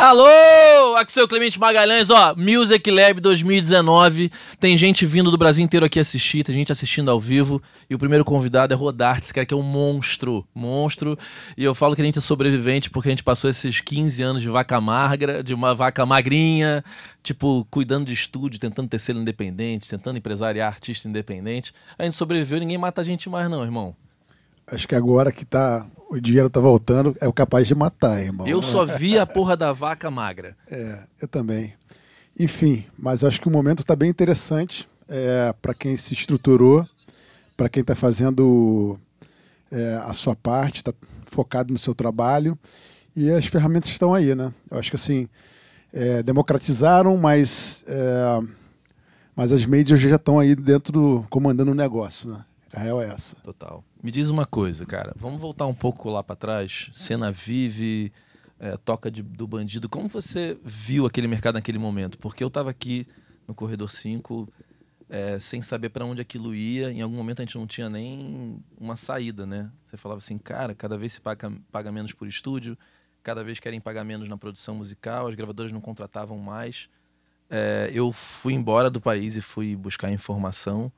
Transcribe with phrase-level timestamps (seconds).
[0.00, 0.96] Alô!
[0.96, 4.32] Aqui sou o Clemente Magalhães, ó, Music Lab 2019.
[4.58, 7.62] Tem gente vindo do Brasil inteiro aqui assistir, tem gente assistindo ao vivo.
[7.88, 11.18] E o primeiro convidado é Rodarte, esse cara que é um monstro, monstro.
[11.54, 14.40] E eu falo que a gente é sobrevivente porque a gente passou esses 15 anos
[14.40, 16.82] de vaca magra, de uma vaca magrinha,
[17.22, 21.74] tipo, cuidando de estúdio, tentando ter selo independente, tentando empresariar artista independente.
[21.98, 23.94] A gente sobreviveu, ninguém mata a gente mais não, irmão.
[24.66, 28.46] Acho que agora que tá, o dinheiro tá voltando, é o capaz de matar, irmão.
[28.46, 30.56] Eu só vi a porra da vaca magra.
[30.68, 31.72] É, eu também.
[32.38, 36.84] Enfim, mas acho que o momento está bem interessante é, para quem se estruturou,
[37.56, 38.98] para quem está fazendo
[39.70, 40.92] é, a sua parte, está
[41.26, 42.58] focado no seu trabalho
[43.14, 44.52] e as ferramentas estão aí, né?
[44.68, 45.28] Eu acho que assim
[45.92, 48.42] é, democratizaram, mas é,
[49.36, 52.44] mas as mídias já estão aí dentro do comandando o negócio, né?
[52.72, 53.36] A real é essa.
[53.36, 53.84] Total.
[54.02, 55.12] Me diz uma coisa, cara.
[55.16, 56.90] Vamos voltar um pouco lá para trás.
[56.92, 58.12] Cena vive,
[58.58, 59.88] é, toca de, do bandido.
[59.88, 62.18] Como você viu aquele mercado naquele momento?
[62.18, 63.06] Porque eu estava aqui
[63.46, 64.48] no corredor 5
[65.10, 66.92] é, sem saber para onde aquilo ia.
[66.92, 69.70] Em algum momento a gente não tinha nem uma saída, né?
[69.84, 72.78] Você falava assim, cara, cada vez se paga, paga menos por estúdio,
[73.22, 76.88] cada vez querem pagar menos na produção musical, as gravadoras não contratavam mais.
[77.50, 80.92] É, eu fui embora do país e fui buscar informação.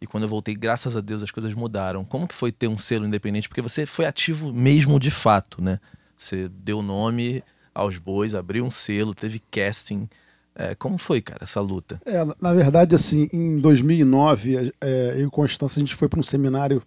[0.00, 2.04] E quando eu voltei, graças a Deus, as coisas mudaram.
[2.04, 3.48] Como que foi ter um selo independente?
[3.48, 5.78] Porque você foi ativo mesmo de fato, né?
[6.16, 7.42] Você deu nome
[7.74, 10.08] aos bois, abriu um selo, teve casting.
[10.54, 12.00] É, como foi, cara, essa luta?
[12.04, 16.22] É, na verdade, assim, em 2009, é, eu e Constância, a gente foi para um
[16.22, 16.82] seminário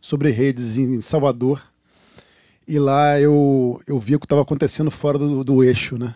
[0.00, 1.62] sobre redes em Salvador.
[2.66, 6.14] E lá eu, eu vi o que estava acontecendo fora do, do eixo, né?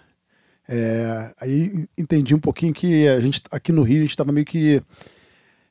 [0.69, 4.47] É, aí entendi um pouquinho que a gente, aqui no Rio, a gente estava meio
[4.47, 4.83] que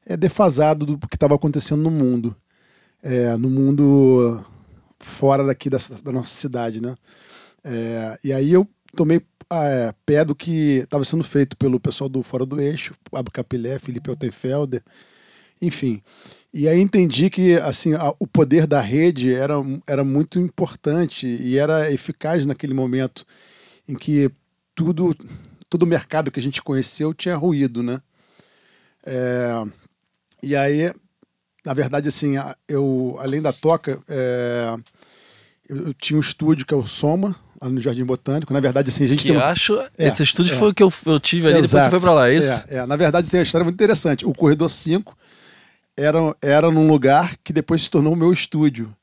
[0.06, 2.36] é, defasado do que estava acontecendo no mundo.
[3.02, 4.44] É, no mundo
[5.00, 6.96] fora daqui da, da nossa cidade, né?
[7.64, 12.22] É, e aí eu tomei é, pé do que estava sendo feito pelo pessoal do
[12.22, 14.84] Fora do Eixo, Pablo Capilé, Felipe Altenfelder,
[15.62, 16.02] enfim.
[16.54, 19.56] E aí entendi que assim a, o poder da rede era,
[19.88, 23.26] era muito importante e era eficaz naquele momento
[23.88, 24.32] em que
[24.76, 25.16] tudo
[25.70, 28.02] todo o mercado que a gente conheceu tinha ruído, né?
[29.06, 29.64] É,
[30.42, 30.94] e aí,
[31.66, 32.36] na verdade, assim,
[32.68, 34.76] eu, além da toca, é,
[35.68, 38.54] eu, eu, tinha um estúdio que é o Soma, lá no Jardim Botânico.
[38.54, 39.38] Na verdade, assim, a gente que tem.
[39.38, 39.44] Um...
[39.44, 39.78] acho.
[39.98, 42.00] É, esse estúdio é, foi o que eu, eu tive ali, exato, depois você foi
[42.00, 42.66] pra lá, é isso?
[42.70, 44.26] É, é, na verdade, tem uma história muito interessante.
[44.26, 45.16] O Corredor 5
[45.98, 48.94] era, era num lugar que depois se tornou o meu estúdio.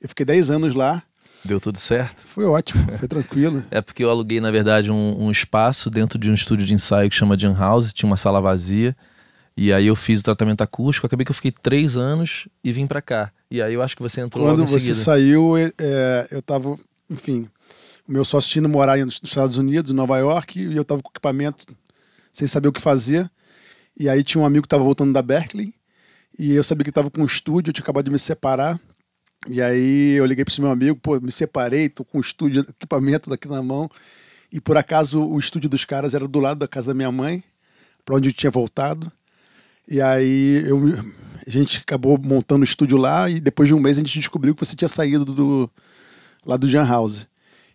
[0.00, 1.02] Eu fiquei 10 anos lá.
[1.44, 2.20] Deu tudo certo?
[2.20, 3.64] Foi ótimo, foi tranquilo.
[3.70, 7.10] é porque eu aluguei, na verdade, um, um, espaço dentro de um estúdio de ensaio
[7.10, 8.96] que chama Jam House, tinha uma sala vazia.
[9.56, 12.86] E aí eu fiz o tratamento acústico, acabei que eu fiquei três anos e vim
[12.86, 13.30] para cá.
[13.50, 15.04] E aí eu acho que você entrou Quando você seguida.
[15.04, 16.78] saiu, é, eu tava,
[17.10, 17.48] enfim,
[18.08, 21.10] o meu sócio tinha morar nos Estados Unidos, em Nova York, e eu tava com
[21.10, 21.66] equipamento
[22.32, 23.30] sem saber o que fazer.
[23.98, 25.74] E aí tinha um amigo que tava voltando da Berkeley,
[26.38, 28.80] e eu sabia que tava com um estúdio, eu tinha acabado de me separar.
[29.48, 32.64] E aí eu liguei para esse meu amigo, pô, me separei, tô com o estúdio,
[32.68, 33.90] equipamento daqui na mão.
[34.50, 37.42] E por acaso o estúdio dos caras era do lado da casa da minha mãe,
[38.04, 39.12] para onde eu tinha voltado.
[39.88, 40.80] E aí eu,
[41.46, 44.54] a gente acabou montando o estúdio lá e depois de um mês a gente descobriu
[44.54, 45.70] que você tinha saído do,
[46.46, 47.26] lá do Jan House.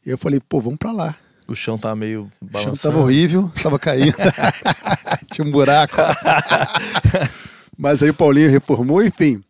[0.05, 1.15] E eu falei, pô, vamos pra lá.
[1.47, 2.73] O chão tava meio balançando.
[2.73, 4.17] O chão tava horrível, tava caindo.
[5.31, 5.95] tinha um buraco.
[7.77, 9.41] Mas aí o Paulinho reformou, enfim.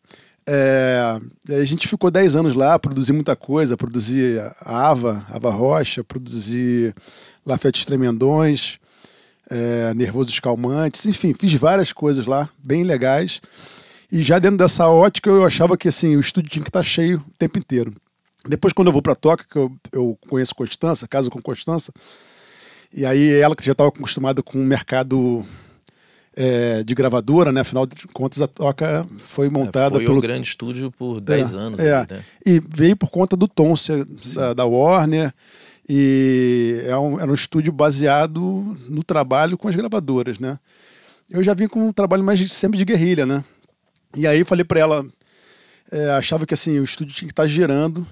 [0.50, 1.20] É,
[1.50, 6.94] a gente ficou 10 anos lá, produzi muita coisa, produzi a Ava, Ava Rocha, produzi
[7.46, 8.80] Lafete Tremendões,
[9.50, 13.42] é, nervosos calmantes, enfim, fiz várias coisas lá, bem legais.
[14.12, 17.24] E já dentro dessa ótica eu achava que assim, o estúdio tinha que estar cheio
[17.28, 17.94] o tempo inteiro.
[18.48, 21.92] Depois, quando eu vou para Toca, que eu, eu conheço Constança, caso com Constança,
[22.94, 25.46] e aí ela que já estava acostumada com o mercado
[26.36, 27.62] é, de gravadora, né?
[27.62, 30.18] Afinal de contas, a Toca foi montada é, foi pelo...
[30.18, 31.80] um grande estúdio por 10 é, anos.
[31.80, 31.94] É.
[31.96, 32.24] Ali, né?
[32.46, 33.74] E veio por conta do Tom
[34.36, 35.34] da, da Warner,
[35.90, 40.60] e é um, era um estúdio baseado no trabalho com as gravadoras, né?
[41.30, 43.44] Eu já vim com um trabalho mais sempre de guerrilha, né?
[44.16, 45.06] E aí falei para ela,
[45.92, 48.06] é, achava que assim o estúdio tinha que estar tá girando.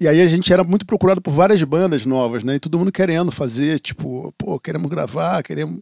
[0.00, 2.54] E aí a gente era muito procurado por várias bandas novas, né?
[2.54, 5.80] E todo mundo querendo fazer, tipo, pô, queremos gravar, queremos.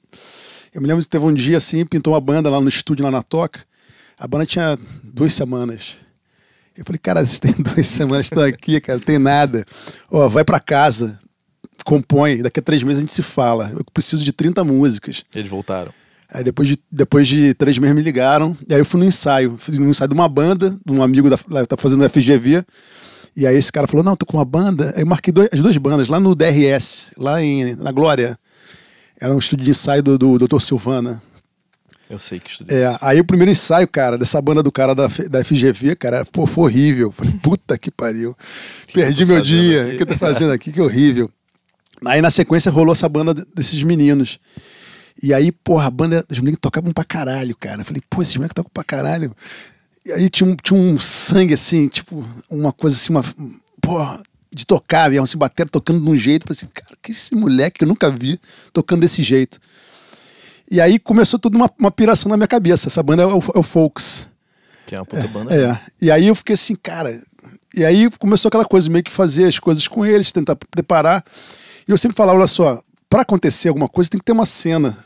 [0.73, 3.11] Eu me lembro que teve um dia assim, pintou uma banda lá no estúdio, lá
[3.11, 3.61] na Toca.
[4.19, 5.97] A banda tinha duas semanas.
[6.77, 9.65] Eu falei, cara, vocês têm duas semanas, estão aqui, cara, não tem nada.
[10.11, 11.19] Ó, vai para casa,
[11.85, 13.73] compõe, daqui a três meses a gente se fala.
[13.75, 15.25] Eu preciso de 30 músicas.
[15.35, 15.93] Eles voltaram.
[16.29, 19.57] Aí depois de, depois de três meses me ligaram, e aí eu fui no ensaio.
[19.57, 22.65] Fui no ensaio de uma banda, de um amigo da tá fazendo FGV,
[23.37, 24.93] E aí esse cara falou, não, tô com uma banda.
[24.97, 28.39] Aí eu marquei dois, as duas bandas lá no DRS, lá em, na Glória.
[29.21, 30.61] Era um estúdio de ensaio do, do Dr.
[30.61, 31.23] Silvana.
[32.09, 32.79] Eu sei que estudei.
[32.79, 36.47] É, aí o primeiro ensaio, cara, dessa banda do cara da, da FGV, cara, pô,
[36.47, 37.11] foi horrível.
[37.11, 38.37] Falei, puta que pariu.
[38.93, 39.89] Perdi meu dia.
[39.89, 40.73] O que eu tô fazendo aqui?
[40.73, 41.31] Que horrível.
[42.05, 44.39] Aí na sequência rolou essa banda desses meninos.
[45.23, 47.81] E aí, porra, a banda, os meninos tocavam pra caralho, cara.
[47.81, 49.35] Eu falei, pô, esses moleques tocam pra caralho.
[50.05, 53.25] E aí tinha um, tinha um sangue assim, tipo, uma coisa assim, uma.
[53.81, 56.45] Porra, de tocar, iam se bater tocando de um jeito.
[56.45, 58.39] Eu falei assim, cara, que esse moleque que eu nunca vi
[58.73, 59.61] tocando desse jeito.
[60.71, 62.89] E aí começou tudo uma, uma piração na minha cabeça.
[62.89, 64.29] Essa banda é o, é o Folks.
[64.87, 65.55] Que é uma puta banda.
[65.55, 65.65] É.
[65.65, 65.81] é.
[66.01, 67.23] E aí eu fiquei assim, cara.
[67.75, 71.25] E aí começou aquela coisa, meio que fazer as coisas com eles, tentar preparar.
[71.87, 74.97] E eu sempre falava, olha só, para acontecer alguma coisa tem que ter uma cena.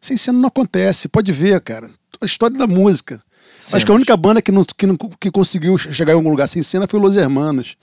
[0.00, 1.90] Sem cena não acontece, pode ver, cara.
[2.20, 3.22] A história da música.
[3.58, 3.74] Cenas.
[3.74, 6.48] Acho que a única banda que, não, que, não, que conseguiu chegar em algum lugar
[6.48, 7.76] sem cena foi Los Hermanos.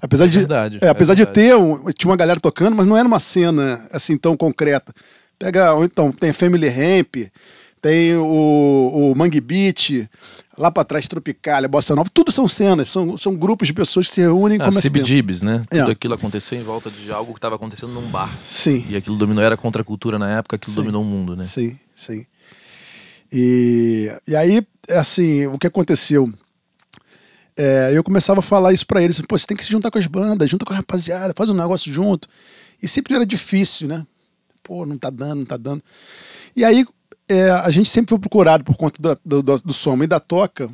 [0.00, 2.86] Apesar é de, verdade, é, apesar é de ter, um, tinha uma galera tocando, mas
[2.86, 4.92] não era uma cena assim tão concreta.
[5.38, 7.16] Pega, então, tem Family Ramp,
[7.80, 10.08] tem o, o Mangue Beat,
[10.56, 14.14] lá para trás Tropicália, Bossa Nova, tudo são cenas, são, são grupos de pessoas que
[14.14, 15.62] se reúnem ah, como CBGBs, né?
[15.70, 15.78] É.
[15.78, 18.34] Tudo aquilo aconteceu em volta de algo que estava acontecendo num bar.
[18.40, 18.84] Sim.
[18.88, 20.80] E aquilo dominou, era contra a cultura na época, aquilo sim.
[20.80, 21.44] dominou o mundo, né?
[21.44, 22.26] Sim, sim.
[23.30, 26.32] E, e aí, assim, o que aconteceu?
[27.56, 29.98] É, eu começava a falar isso para eles, pô, você tem que se juntar com
[29.98, 32.26] as bandas, junta com a rapaziada, faz um negócio junto.
[32.82, 34.06] E sempre era difícil, né?
[34.66, 35.82] Pô, não tá dando, não tá dando.
[36.56, 36.84] E aí
[37.28, 40.68] é, a gente sempre foi procurado por conta do, do, do Soma e da Toca,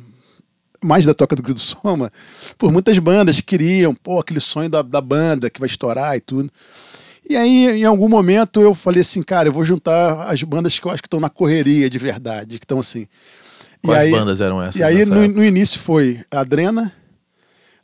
[0.83, 2.11] mais da Toca do que do Soma,
[2.57, 6.19] por muitas bandas que queriam, pô, aquele sonho da, da banda que vai estourar e
[6.19, 6.51] tudo.
[7.29, 10.85] E aí, em algum momento, eu falei assim, cara, eu vou juntar as bandas que
[10.85, 13.07] eu acho que estão na correria de verdade, que estão assim.
[13.81, 14.75] Quais aí, bandas eram essas?
[14.75, 16.91] E aí, no, no, início foi a Adrena,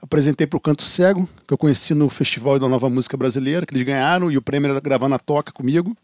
[0.02, 3.74] apresentei para o Canto Cego, que eu conheci no Festival da Nova Música Brasileira, que
[3.74, 5.96] eles ganharam, e o prêmio era gravar na toca comigo.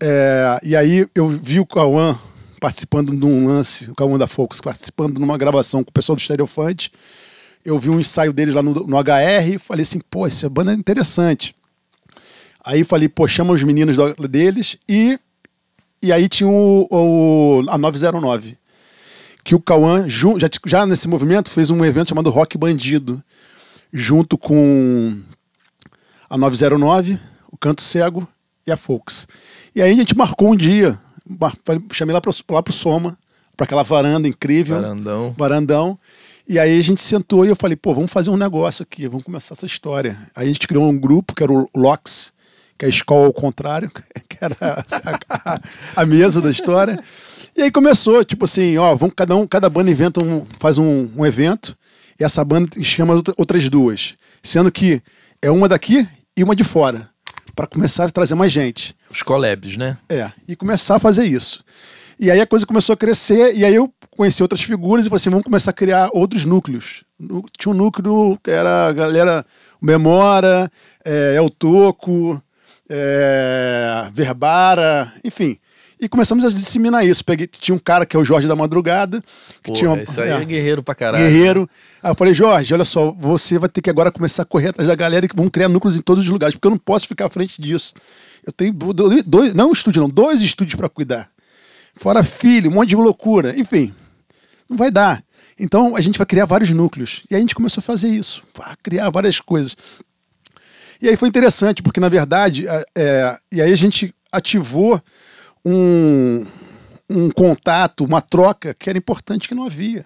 [0.00, 2.18] É, e aí eu vi o Cauã
[2.60, 6.16] participando de um lance, o Cauã da Focus, participando de uma gravação com o pessoal
[6.16, 6.90] do Stereofante.
[7.64, 10.72] Eu vi um ensaio deles lá no, no HR e falei assim, pô, essa banda
[10.72, 11.54] é interessante.
[12.62, 13.96] Aí falei, pô, chama os meninos
[14.30, 15.18] deles e,
[16.02, 18.56] e aí tinha o, o a 909
[19.44, 23.22] que o Cauã, já, já nesse movimento, fez um evento chamado Rock Bandido,
[23.92, 25.20] junto com
[26.30, 27.20] a 909,
[27.52, 28.26] o Canto Cego
[28.66, 29.28] e a Folks.
[29.76, 30.98] E aí a gente marcou um dia,
[31.92, 33.18] chamei lá para lá pro Soma,
[33.54, 34.76] para aquela varanda incrível.
[34.76, 35.34] Varandão.
[35.36, 35.98] Varandão.
[36.48, 39.24] E aí a gente sentou e eu falei, pô, vamos fazer um negócio aqui, vamos
[39.24, 40.18] começar essa história.
[40.34, 42.32] Aí a gente criou um grupo, que era o LOX,
[42.76, 43.90] que é a escola ao contrário,
[44.28, 45.60] que era a, a,
[46.02, 46.98] a mesa da história.
[47.56, 51.08] E aí começou, tipo assim, ó, vamos, cada, um, cada banda inventa um, faz um,
[51.16, 51.76] um evento,
[52.18, 54.14] e essa banda chama outras duas.
[54.42, 55.00] Sendo que
[55.40, 56.06] é uma daqui
[56.36, 57.08] e uma de fora.
[57.54, 58.94] para começar a trazer mais gente.
[59.10, 59.96] Os collabs, né?
[60.08, 61.64] É, e começar a fazer isso.
[62.18, 65.16] E aí a coisa começou a crescer, e aí eu conheci outras figuras e falei
[65.16, 67.04] assim, vamos começar a criar outros núcleos.
[67.58, 69.44] Tinha um núcleo que era a galera
[69.80, 70.70] Memora,
[71.04, 72.40] é, El Toco,
[72.88, 75.58] é, Verbara, enfim.
[76.00, 77.24] E começamos a disseminar isso.
[77.24, 79.22] Peguei, tinha um cara que é o Jorge da Madrugada.
[79.62, 81.24] Que Pô, tinha uma, isso aí é, é, guerreiro pra caralho.
[81.24, 81.70] Guerreiro.
[82.02, 84.88] Aí eu falei, Jorge, olha só, você vai ter que agora começar a correr atrás
[84.88, 87.26] da galera que vão criar núcleos em todos os lugares, porque eu não posso ficar
[87.26, 87.94] à frente disso.
[88.44, 91.30] Eu tenho dois, não um estúdio, não, dois estúdios para cuidar.
[91.94, 93.58] Fora filho, um monte de loucura.
[93.58, 93.94] Enfim,
[94.68, 95.22] não vai dar.
[95.58, 97.22] Então a gente vai criar vários núcleos.
[97.30, 99.76] E aí a gente começou a fazer isso, a criar várias coisas.
[101.00, 105.00] E aí foi interessante, porque na verdade, é e aí a gente ativou
[105.64, 106.46] um,
[107.08, 110.04] um contato, uma troca que era importante que não havia.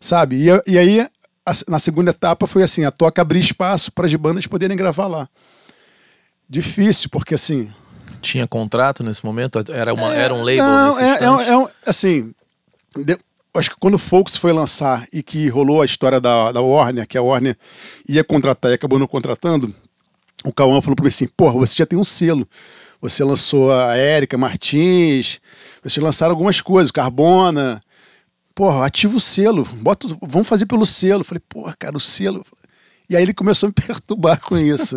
[0.00, 0.36] Sabe?
[0.36, 4.14] E, e aí, a, na segunda etapa, foi assim: a toca abrir espaço para as
[4.14, 5.28] bandas poderem gravar lá.
[6.48, 7.72] Difícil, porque assim.
[8.20, 9.62] Tinha contrato nesse momento?
[9.70, 12.34] Era, uma, é, era um label não, é, é, é, assim.
[12.96, 13.18] De,
[13.54, 17.06] acho que quando o Folks foi lançar e que rolou a história da, da Warner,
[17.06, 17.56] que a Warner
[18.08, 19.74] ia contratar e acabou não contratando,
[20.44, 22.46] o Cauã falou para mim assim: porra, você já tem um selo.
[23.00, 25.40] Você lançou a Érica Martins,
[25.82, 27.80] vocês lançaram algumas coisas, Carbona.
[28.54, 31.22] Porra, ativa o selo, bota, vamos fazer pelo selo.
[31.22, 32.44] falei, porra, cara, o selo.
[33.08, 34.96] E aí ele começou a me perturbar com isso.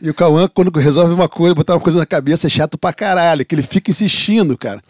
[0.00, 2.92] e o Cauã, quando resolve uma coisa, botar uma coisa na cabeça, é chato pra
[2.92, 4.82] caralho, que ele fica insistindo, cara.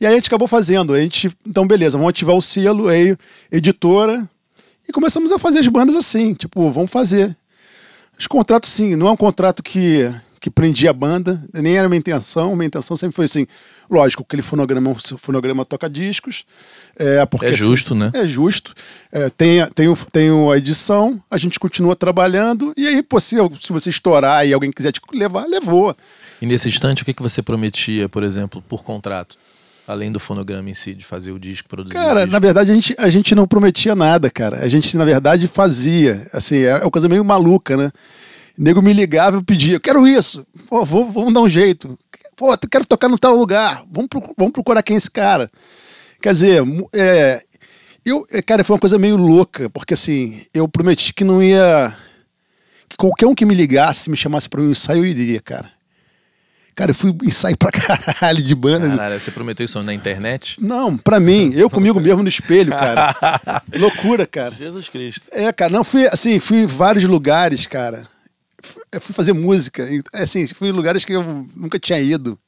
[0.00, 0.94] E aí a gente acabou fazendo.
[0.94, 3.14] A gente, então, beleza, vamos ativar o selo, aí,
[3.52, 4.26] editora.
[4.88, 7.36] E começamos a fazer as bandas assim, tipo, vamos fazer.
[8.18, 11.98] Os contratos, sim, não é um contrato que, que prendia a banda, nem era minha
[11.98, 13.46] intenção, minha intenção sempre foi assim,
[13.90, 16.46] lógico, aquele fonograma, fonograma toca discos,
[16.98, 18.10] é, porque, é assim, justo, né?
[18.14, 18.72] É justo,
[19.12, 23.70] é, tem, tem, tem a edição, a gente continua trabalhando, e aí, pô, se, se
[23.70, 25.94] você estourar e alguém quiser te levar, levou.
[26.40, 29.36] E nesse instante, o que, que você prometia, por exemplo, por contrato?
[29.86, 32.32] Além do fonograma em si, de fazer o disco, produzir Cara, disco.
[32.32, 34.60] na verdade a gente, a gente não prometia nada, cara.
[34.60, 36.28] A gente, na verdade, fazia.
[36.32, 37.90] Assim, é uma coisa meio maluca, né?
[38.60, 41.98] O nego me ligava e pedia, eu quero isso, Pô, vou, vamos dar um jeito.
[42.36, 45.50] Pô, eu quero tocar no tal lugar, vamos, vamos procurar quem é esse cara.
[46.20, 46.62] Quer dizer,
[46.94, 47.42] é,
[48.04, 51.96] eu, é, cara, foi uma coisa meio louca, porque assim, eu prometi que não ia.
[52.86, 55.70] Que qualquer um que me ligasse, me chamasse para um ensaio, eu iria, cara.
[56.74, 58.90] Cara, eu fui ensaio pra caralho de banda.
[58.90, 60.56] Caralho, você prometeu isso na internet?
[60.60, 63.16] Não, pra mim, eu comigo mesmo no espelho, cara.
[63.72, 64.54] Loucura, cara.
[64.54, 65.22] Jesus Cristo.
[65.32, 68.06] É, cara, não fui assim, fui em vários lugares, cara.
[69.00, 72.38] Fui fazer música, assim, fui em lugares que eu nunca tinha ido.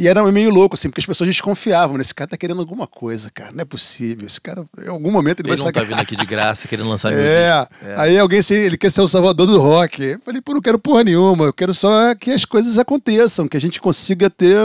[0.00, 2.00] E era meio louco, assim, porque as pessoas desconfiavam, né?
[2.00, 3.52] Esse cara tá querendo alguma coisa, cara.
[3.52, 4.26] Não é possível.
[4.26, 5.82] Esse cara, em algum momento ele, ele vai sacar.
[5.82, 8.90] Ele não tá vindo aqui de graça, querendo lançar é, é, aí alguém, ele quer
[8.90, 10.02] ser o salvador do rock.
[10.02, 11.44] Eu falei, pô, não quero porra nenhuma.
[11.44, 14.64] Eu quero só que as coisas aconteçam, que a gente consiga ter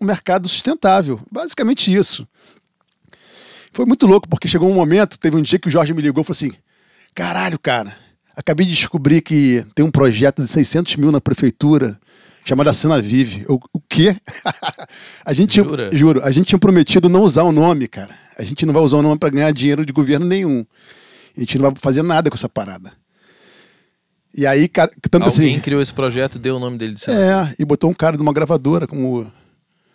[0.00, 1.20] um mercado sustentável.
[1.32, 2.24] Basicamente isso.
[3.72, 6.22] Foi muito louco, porque chegou um momento, teve um dia que o Jorge me ligou
[6.22, 6.52] e falou assim,
[7.12, 7.92] caralho, cara,
[8.36, 11.98] acabei de descobrir que tem um projeto de 600 mil na prefeitura
[12.44, 13.44] chamada Cena Vive.
[13.48, 14.14] O, o quê?
[15.24, 15.88] a gente Jura?
[15.88, 18.14] Tinha, juro, a gente tinha prometido não usar o nome, cara.
[18.38, 20.64] A gente não vai usar o nome para ganhar dinheiro de governo nenhum.
[21.36, 22.92] A gente não vai fazer nada com essa parada.
[24.36, 25.60] E aí, cara, tanto Alguém assim.
[25.60, 28.34] criou esse projeto deu o nome dele de É, e botou um cara de uma
[28.34, 29.32] gravadora como.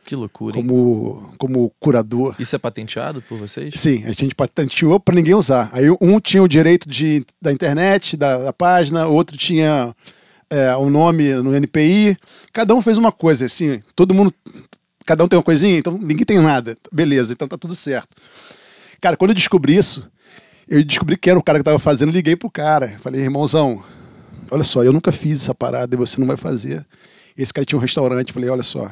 [0.06, 0.58] Que loucura.
[0.58, 0.66] Hein?
[0.66, 2.36] Como, como curador.
[2.40, 3.74] Isso é patenteado por vocês?
[3.78, 5.70] Sim, a gente patenteou para ninguém usar.
[5.72, 9.96] Aí um tinha o direito de, da internet, da, da página, outro tinha
[10.50, 12.18] é, o nome no NPI.
[12.52, 14.34] Cada um fez uma coisa, assim, todo mundo.
[15.06, 16.78] Cada um tem uma coisinha, então ninguém tem nada.
[16.92, 18.10] Beleza, então tá tudo certo.
[19.00, 20.12] Cara, quando eu descobri isso,
[20.68, 22.98] eu descobri que era o cara que tava fazendo, liguei pro cara.
[23.00, 23.82] Falei, irmãozão,
[24.52, 26.86] olha só, eu nunca fiz essa parada e você não vai fazer.
[27.38, 28.92] Esse cara tinha um restaurante, falei, olha só.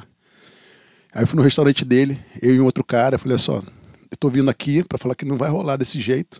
[1.13, 4.18] Aí eu fui no restaurante dele, eu e um outro cara, falei, olha só, eu
[4.20, 6.39] tô vindo aqui para falar que não vai rolar desse jeito.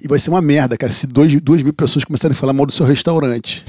[0.00, 2.66] E vai ser uma merda, cara, se dois, duas mil pessoas começarem a falar mal
[2.66, 3.64] do seu restaurante.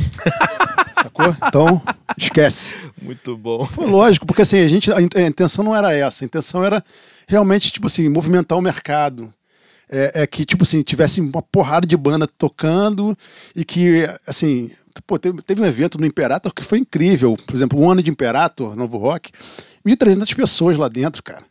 [1.02, 1.36] Sacou?
[1.48, 1.82] Então,
[2.18, 2.76] esquece.
[3.02, 3.66] Muito bom.
[3.68, 6.24] Pô, lógico, porque assim, a, gente, a intenção não era essa.
[6.24, 6.84] A intenção era
[7.28, 9.34] realmente, tipo assim, movimentar o mercado.
[9.90, 13.18] É, é que, tipo assim, tivesse uma porrada de banda tocando
[13.56, 14.70] e que, assim,
[15.06, 17.38] pô, teve, teve um evento no Imperator que foi incrível.
[17.46, 19.32] Por exemplo, um ano de Imperator, Novo Rock,
[19.86, 21.44] 1.300 pessoas lá dentro, cara.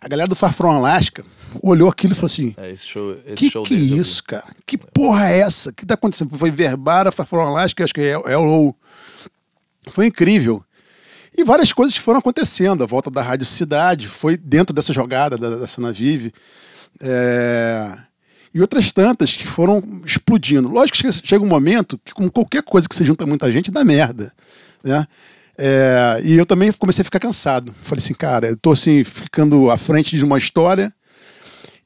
[0.00, 1.24] A galera do Far From Alaska
[1.62, 4.46] olhou aquilo e falou assim: é, esse show, esse Que show que é isso, cara?
[4.64, 5.70] Que porra é essa?
[5.70, 6.36] O que tá acontecendo?
[6.36, 8.74] Foi Verbara, Far From Alaska, acho que é, é o.
[9.88, 10.62] Foi incrível.
[11.36, 12.82] E várias coisas que foram acontecendo.
[12.82, 16.32] A volta da Rádio Cidade foi dentro dessa jogada da, da Cena Vive.
[17.00, 17.98] É...
[18.56, 20.66] E outras tantas que foram explodindo.
[20.66, 23.84] Lógico que chega um momento que, como qualquer coisa que se junta muita gente, dá
[23.84, 24.32] merda.
[24.82, 25.06] Né?
[25.58, 27.74] É, e eu também comecei a ficar cansado.
[27.82, 30.90] Falei assim, cara, eu tô assim, ficando à frente de uma história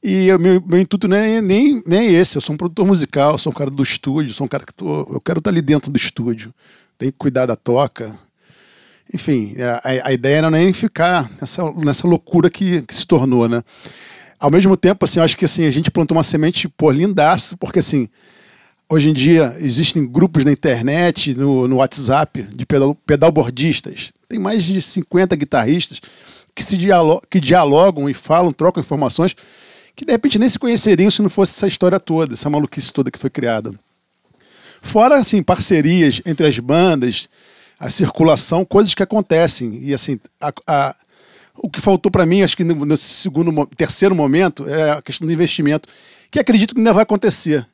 [0.01, 2.37] e o meu, meu intuito não é nem, nem esse.
[2.37, 5.01] Eu sou um produtor musical, sou um cara do estúdio, sou um cara que tô,
[5.11, 6.53] eu quero estar ali dentro do estúdio.
[6.97, 8.17] Tem que cuidar da toca.
[9.13, 13.61] Enfim, a, a ideia era nem ficar nessa, nessa loucura que, que se tornou, né?
[14.41, 17.55] Ao mesmo tempo, assim, eu acho que assim, a gente plantou uma semente, pô, lindaça,
[17.57, 18.09] porque assim,
[18.91, 24.11] Hoje em dia existem grupos na internet, no, no WhatsApp, de pedal, pedalboardistas.
[24.27, 26.01] Tem mais de 50 guitarristas
[26.53, 29.33] que, se dialogam, que dialogam e falam, trocam informações,
[29.95, 33.09] que de repente nem se conheceriam se não fosse essa história toda, essa maluquice toda
[33.09, 33.73] que foi criada.
[34.81, 37.29] Fora, assim, parcerias entre as bandas,
[37.79, 39.79] a circulação, coisas que acontecem.
[39.81, 40.95] E, assim, a, a,
[41.57, 45.33] o que faltou para mim, acho que no, segundo, terceiro momento, é a questão do
[45.33, 45.87] investimento,
[46.29, 47.65] que acredito que ainda vai acontecer.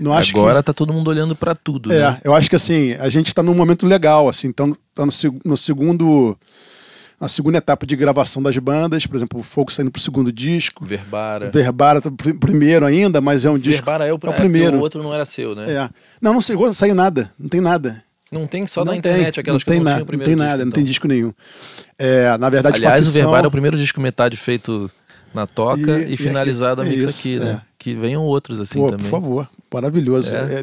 [0.00, 0.66] Não acho Agora que...
[0.66, 1.92] tá todo mundo olhando para tudo.
[1.92, 2.20] É, né?
[2.22, 5.12] eu acho que assim, a gente está num momento legal, assim, então tá no,
[5.44, 6.38] no, segundo.
[7.20, 10.84] Na segunda etapa de gravação das bandas, por exemplo, o Fogo saindo pro segundo disco.
[10.84, 11.50] Verbara.
[11.50, 13.84] Verbara tá pr primeiro ainda, mas é um disco.
[13.84, 14.76] Verbara é o, é o primeiro.
[14.76, 15.68] É o outro não era seu, né?
[15.68, 15.90] É.
[16.22, 18.00] Não, não chegou a sair nada, não tem nada.
[18.30, 20.36] Não tem só não na internet tem, aquelas não tem que não nada, Não tem
[20.36, 20.70] nada, disco, não então.
[20.72, 21.32] tem disco nenhum.
[21.98, 23.20] É, na verdade, Aliás, facção...
[23.20, 24.90] o Verbara é o primeiro disco metade feito
[25.34, 27.62] na toca e, E- e finalizado e a aqui- mix é isso, aqui, né?
[27.64, 27.68] é.
[27.78, 29.04] Que venham outros assim Pô, também.
[29.04, 30.34] por favor, maravilhoso.
[30.34, 30.62] É, É,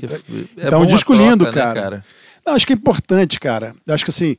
[0.62, 2.04] é- é tá um a disco lindo, né, cara.
[2.46, 3.74] Não, acho que é importante, cara.
[3.90, 4.36] Acho que assim,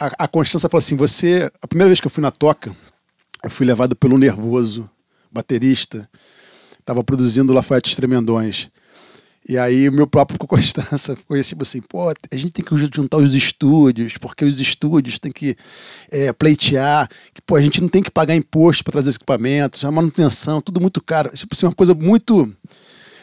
[0.00, 1.50] a, a Constância falou assim: você.
[1.60, 2.70] A primeira vez que eu fui na toca,
[3.44, 4.88] eu fui levado pelo Nervoso,
[5.30, 6.08] baterista.
[6.84, 8.70] Tava produzindo Lafayette Tremendões.
[9.48, 13.18] E aí o meu próprio Constança foi tipo assim, pô, a gente tem que juntar
[13.18, 15.56] os estúdios, porque os estúdios têm que
[16.10, 19.84] é, pleitear, que pô, a gente não tem que pagar imposto para trazer os equipamentos,
[19.84, 21.30] a manutenção, tudo muito caro.
[21.32, 22.52] Isso é uma coisa muito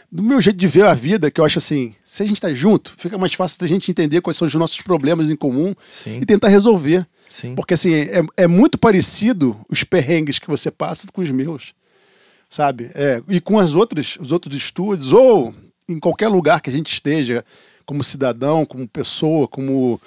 [0.09, 2.53] do meu jeito de ver a vida, que eu acho assim, se a gente está
[2.53, 6.19] junto, fica mais fácil da gente entender quais são os nossos problemas em comum Sim.
[6.21, 7.05] e tentar resolver.
[7.29, 7.55] Sim.
[7.55, 11.73] Porque assim, é, é muito parecido os perrengues que você passa com os meus
[12.53, 12.91] sabe?
[12.93, 15.55] É, e com as outras, os outros estúdios, ou
[15.87, 17.43] em qualquer lugar que a gente esteja,
[17.85, 19.99] como cidadão, como pessoa, como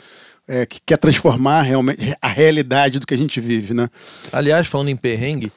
[0.49, 3.89] é, que quer transformar realmente a realidade do que a gente vive, né?
[4.33, 5.53] Aliás, falando em perrengue,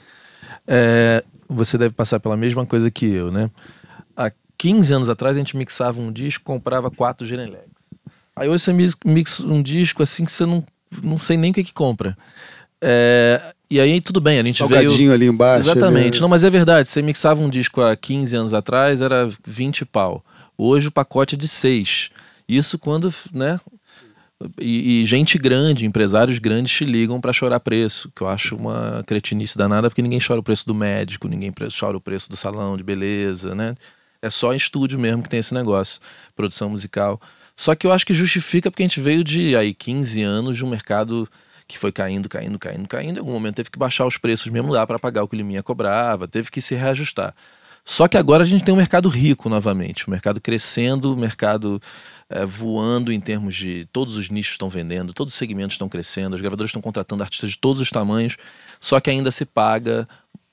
[0.68, 3.50] é, você deve passar pela mesma coisa que eu, né?
[4.16, 7.94] Há 15 anos atrás a gente mixava um disco, comprava quatro Genelecs.
[8.36, 8.74] Aí hoje você
[9.06, 10.64] mixa um disco assim que você não,
[11.02, 12.18] não sei nem o que que compra.
[12.82, 15.14] É, e aí tudo bem, a gente Salgadinho veio...
[15.14, 15.70] ali embaixo.
[15.70, 16.16] Exatamente.
[16.16, 16.22] Né?
[16.22, 20.24] Não, mas é verdade, você mixava um disco há 15 anos atrás, era 20 pau.
[20.58, 22.10] Hoje o pacote é de 6.
[22.48, 23.60] Isso quando, né?
[24.60, 29.04] E, e, gente grande, empresários grandes te ligam para chorar preço, que eu acho uma
[29.06, 32.78] cretinice danada, porque ninguém chora o preço do médico, ninguém chora o preço do salão
[32.78, 33.76] de beleza, né?
[34.22, 36.00] É só em estúdio mesmo que tem esse negócio,
[36.36, 37.22] produção musical.
[37.56, 40.64] Só que eu acho que justifica porque a gente veio de aí 15 anos de
[40.64, 41.28] um mercado
[41.70, 43.18] que foi caindo, caindo, caindo, caindo.
[43.18, 45.38] Em algum momento teve que baixar os preços mesmo lá para pagar o que o
[45.38, 47.36] Liminha cobrava, teve que se reajustar.
[47.86, 51.14] Só que agora a gente tem um mercado rico novamente, o um mercado crescendo, o
[51.14, 51.80] um mercado
[52.28, 56.36] é, voando em termos de todos os nichos estão vendendo, todos os segmentos estão crescendo,
[56.36, 58.36] as gravadoras estão contratando artistas de todos os tamanhos,
[58.80, 60.08] só que ainda se paga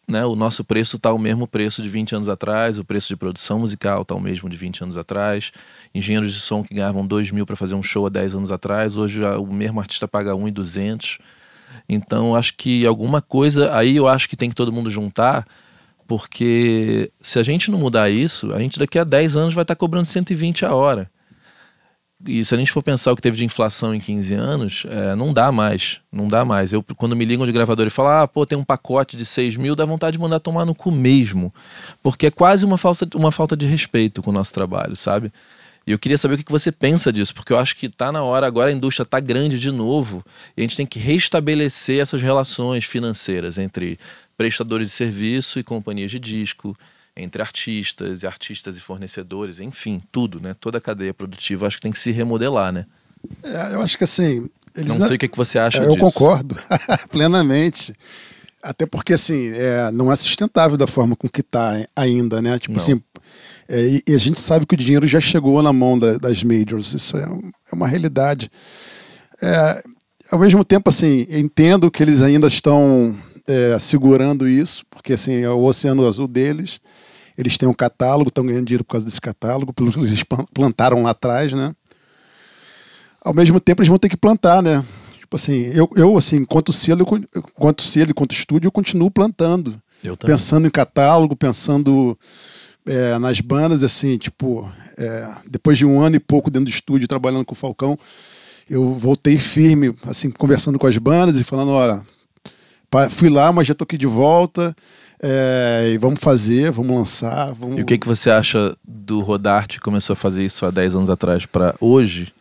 [0.08, 3.16] né, o nosso preço está o mesmo preço de 20 anos atrás, o preço de
[3.16, 5.50] produção musical está o mesmo de 20 anos atrás.
[5.94, 8.96] Engenheiros de som que ganhavam 2 mil para fazer um show há 10 anos atrás,
[8.96, 11.18] hoje o mesmo artista paga 1,200.
[11.88, 15.44] Então, acho que alguma coisa, aí eu acho que tem que todo mundo juntar,
[16.06, 19.74] porque se a gente não mudar isso, a gente daqui a 10 anos vai estar
[19.74, 21.10] tá cobrando 120 a hora.
[22.26, 25.14] E se a gente for pensar o que teve de inflação em 15 anos, é,
[25.14, 26.00] não dá mais.
[26.10, 26.72] Não dá mais.
[26.72, 29.56] Eu, quando me ligam de gravador e falam, ah, pô, tem um pacote de 6
[29.56, 31.54] mil, dá vontade de mandar tomar no cu mesmo.
[32.02, 32.76] Porque é quase uma
[33.14, 35.32] uma falta de respeito com o nosso trabalho, sabe?
[35.86, 38.20] E eu queria saber o que você pensa disso, porque eu acho que está na
[38.20, 40.24] hora, agora a indústria está grande de novo,
[40.56, 43.96] e a gente tem que restabelecer essas relações financeiras entre
[44.36, 46.76] prestadores de serviço e companhias de disco,
[47.16, 50.54] entre artistas e artistas e fornecedores, enfim, tudo, né?
[50.60, 52.84] Toda a cadeia produtiva acho que tem que se remodelar, né?
[53.42, 54.48] É, eu acho que assim.
[54.76, 55.92] Não sei o que, que você acha é, disso.
[55.92, 56.54] Eu concordo
[57.10, 57.94] plenamente.
[58.62, 62.58] Até porque, assim, é, não é sustentável da forma com que está ainda, né?
[62.58, 62.82] Tipo não.
[62.82, 63.00] assim,
[63.68, 66.42] é, e, e, a gente sabe que o dinheiro já chegou na mão da, das
[66.42, 66.92] majors.
[66.92, 68.50] Isso é, é uma realidade.
[69.40, 69.82] É,
[70.30, 75.48] ao mesmo tempo, assim, entendo que eles ainda estão é, segurando isso, porque assim, é
[75.48, 76.80] o oceano azul deles.
[77.36, 81.02] Eles têm um catálogo, estão ganhando dinheiro por causa desse catálogo, pelo que eles plantaram
[81.02, 81.74] lá atrás, né?
[83.20, 84.84] Ao mesmo tempo, eles vão ter que plantar, né?
[85.18, 87.04] Tipo assim, eu, eu assim, quanto selo,
[87.54, 89.74] quanto selo, quanto estúdio, eu continuo plantando.
[90.02, 92.16] Eu pensando em catálogo, pensando
[92.86, 97.08] é, nas bandas, assim, tipo, é, depois de um ano e pouco dentro do estúdio,
[97.08, 97.98] trabalhando com o Falcão,
[98.70, 102.02] eu voltei firme, assim, conversando com as bandas e falando, olha,
[103.10, 104.74] fui lá, mas já tô aqui de volta.
[105.22, 107.52] É, e vamos fazer, vamos lançar.
[107.52, 107.78] Vamos...
[107.78, 110.96] E o que, que você acha do Rodarte que começou a fazer isso há 10
[110.96, 112.32] anos atrás para hoje?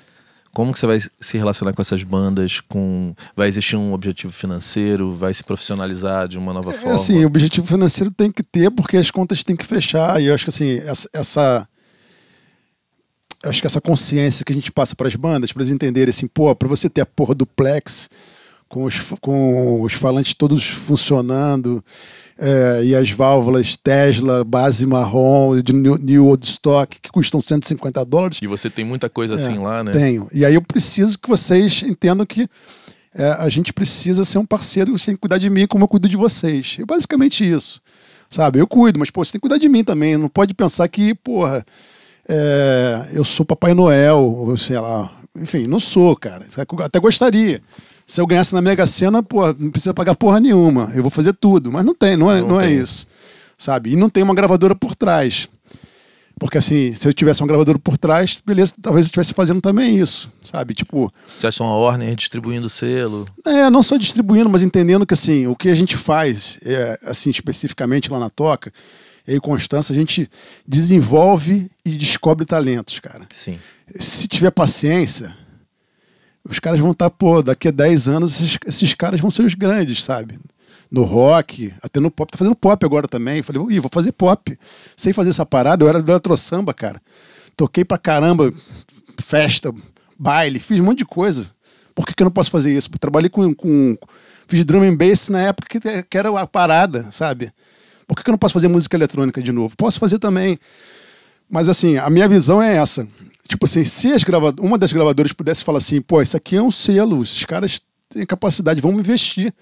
[0.56, 2.62] Como que você vai se relacionar com essas bandas?
[2.62, 5.12] Com vai existir um objetivo financeiro?
[5.12, 6.98] Vai se profissionalizar de uma nova é, forma?
[6.98, 10.34] Sim, o objetivo financeiro tem que ter porque as contas têm que fechar e eu
[10.34, 11.68] acho que assim essa, essa
[13.44, 16.26] acho que essa consciência que a gente passa para as bandas para eles entenderem assim,
[16.26, 18.10] pô, para você ter a porra do Plex
[18.70, 21.84] com os, com os falantes todos funcionando,
[22.38, 28.40] é, e as válvulas Tesla, base marrom, de New, Old Stock, que custam 150 dólares.
[28.42, 29.92] E você tem muita coisa é, assim lá, né?
[29.92, 30.28] Tenho.
[30.34, 32.48] E aí eu preciso que vocês entendam que
[33.14, 35.88] é, a gente precisa ser um parceiro, você tem que cuidar de mim como eu
[35.88, 36.78] cuido de vocês.
[36.80, 37.82] É basicamente isso.
[38.30, 38.60] Sabe?
[38.60, 40.18] Eu cuido, mas pô, você tem que cuidar de mim também.
[40.18, 41.66] Não pode pensar que, porra,
[42.28, 45.10] é, eu sou Papai Noel, ou sei lá.
[45.38, 46.46] Enfim, não sou, cara.
[46.84, 47.62] Até gostaria.
[48.06, 50.92] Se eu ganhasse na Mega Sena, pô, não precisa pagar porra nenhuma.
[50.94, 51.72] Eu vou fazer tudo.
[51.72, 53.08] Mas não tem, não é, não, não é isso.
[53.58, 53.92] Sabe?
[53.92, 55.50] E não tem uma gravadora por trás.
[56.38, 59.96] Porque assim, se eu tivesse uma gravadora por trás, beleza, talvez eu estivesse fazendo também
[59.96, 60.74] isso, sabe?
[60.74, 61.12] Tipo.
[61.34, 63.26] Você acha uma Warner distribuindo selo?
[63.46, 67.30] É, não só distribuindo, mas entendendo que assim, o que a gente faz, é, assim,
[67.30, 68.72] especificamente lá na Toca,
[69.26, 70.30] eu e Constança, a gente
[70.68, 73.26] desenvolve e descobre talentos, cara.
[73.34, 73.58] Sim.
[73.96, 75.36] Se tiver paciência,
[76.48, 79.44] os caras vão estar, tá, pô, daqui a 10 anos esses, esses, caras vão ser
[79.44, 80.38] os grandes, sabe?
[80.92, 82.32] No rock, até no pop.
[82.32, 83.42] Tô fazendo pop agora também.
[83.42, 84.58] Falei, ih, vou fazer pop.
[84.96, 87.02] Sei fazer essa parada, eu era do Eletro Samba, cara.
[87.58, 88.54] toquei pra caramba,
[89.22, 89.74] festa,
[90.18, 91.50] baile, fiz um monte de coisa.
[91.96, 92.90] Por que, que eu não posso fazer isso?
[93.00, 93.98] Trabalhei com, com.
[94.48, 97.52] Fiz drum and bass na época que, que era a parada, sabe?
[98.06, 99.76] Por que, que eu não posso fazer música eletrônica de novo?
[99.76, 100.60] Posso fazer também.
[101.50, 103.08] Mas assim, a minha visão é essa.
[103.48, 106.62] Tipo assim, se as gravado uma das gravadoras pudesse falar assim, pô, isso aqui é
[106.62, 107.80] um selo, os caras
[108.10, 109.54] têm capacidade, vamos investir.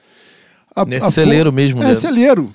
[0.75, 1.83] A, Nesse a, celeiro mesmo.
[1.83, 1.93] É, né?
[1.93, 2.53] celeiro.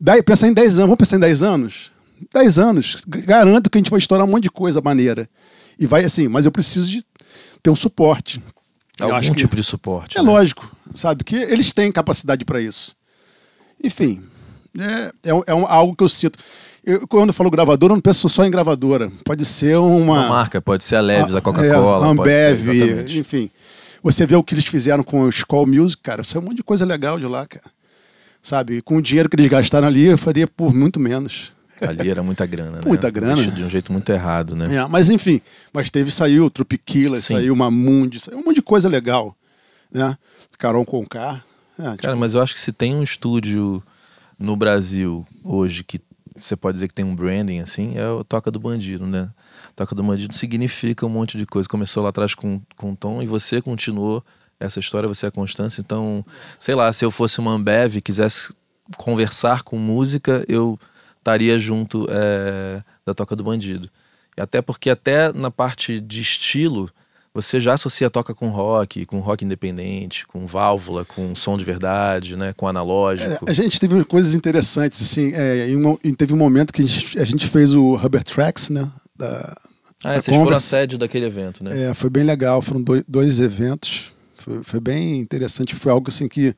[0.00, 1.92] Daí, pensar em 10 anos, vamos pensar em 10 anos?
[2.32, 5.28] 10 anos, garanto que a gente vai estourar um monte de coisa maneira.
[5.78, 7.04] E vai assim, mas eu preciso de
[7.62, 8.42] ter um suporte.
[9.00, 10.18] Algum eu tipo de suporte.
[10.18, 10.30] É né?
[10.30, 11.24] lógico, sabe?
[11.24, 12.94] Que eles têm capacidade para isso.
[13.82, 14.22] Enfim,
[14.78, 16.38] é, é, é um, algo que eu sinto.
[16.84, 19.10] Eu, quando eu falo gravadora, eu não penso só em gravadora.
[19.24, 20.14] Pode ser uma.
[20.14, 22.06] Uma marca, pode ser a Leves, a, a Coca-Cola.
[22.06, 23.50] É, a Ambev, enfim.
[24.02, 26.22] Você vê o que eles fizeram com o Skull Music, cara.
[26.22, 27.64] Isso é um monte de coisa legal de lá, cara.
[28.42, 28.82] Sabe?
[28.82, 31.52] Com o dinheiro que eles gastaram ali, eu faria por muito menos.
[31.80, 32.82] Ali era muita grana, né?
[32.84, 33.44] Muita grana.
[33.44, 34.66] De um jeito muito errado, né?
[34.74, 35.40] É, mas enfim,
[35.72, 39.36] mas teve, saiu Tropiquila, saiu Mamundi, saiu um monte de coisa legal,
[39.90, 40.16] né?
[40.58, 41.42] Carol Conká.
[41.78, 42.16] É, Cara, tipo...
[42.16, 43.82] mas eu acho que se tem um estúdio
[44.38, 46.00] no Brasil hoje que
[46.36, 49.30] você pode dizer que tem um branding assim, é o Toca do Bandido, né?
[49.74, 51.68] Toca do Bandido significa um monte de coisa.
[51.68, 54.24] Começou lá atrás com, com Tom e você continuou
[54.58, 55.80] essa história, você é a constância.
[55.80, 56.24] Então,
[56.58, 58.54] sei lá, se eu fosse uma Ambev e quisesse
[58.96, 60.78] conversar com música, eu
[61.18, 63.90] estaria junto é, da Toca do Bandido.
[64.36, 66.90] Até porque até na parte de estilo,
[67.34, 71.64] você já associa a toca com rock, com rock independente, com válvula, com som de
[71.64, 73.44] verdade, né, com analógico.
[73.46, 76.86] É, a gente teve coisas interessantes, assim, é, em um, teve um momento que a
[76.86, 79.56] gente, a gente fez o Rubber Tracks, né, da,
[80.04, 81.90] ah, é, vocês foram a sede daquele evento, né?
[81.90, 86.28] É, foi bem legal, foram dois, dois eventos, foi, foi, bem interessante, foi algo assim
[86.28, 86.54] que,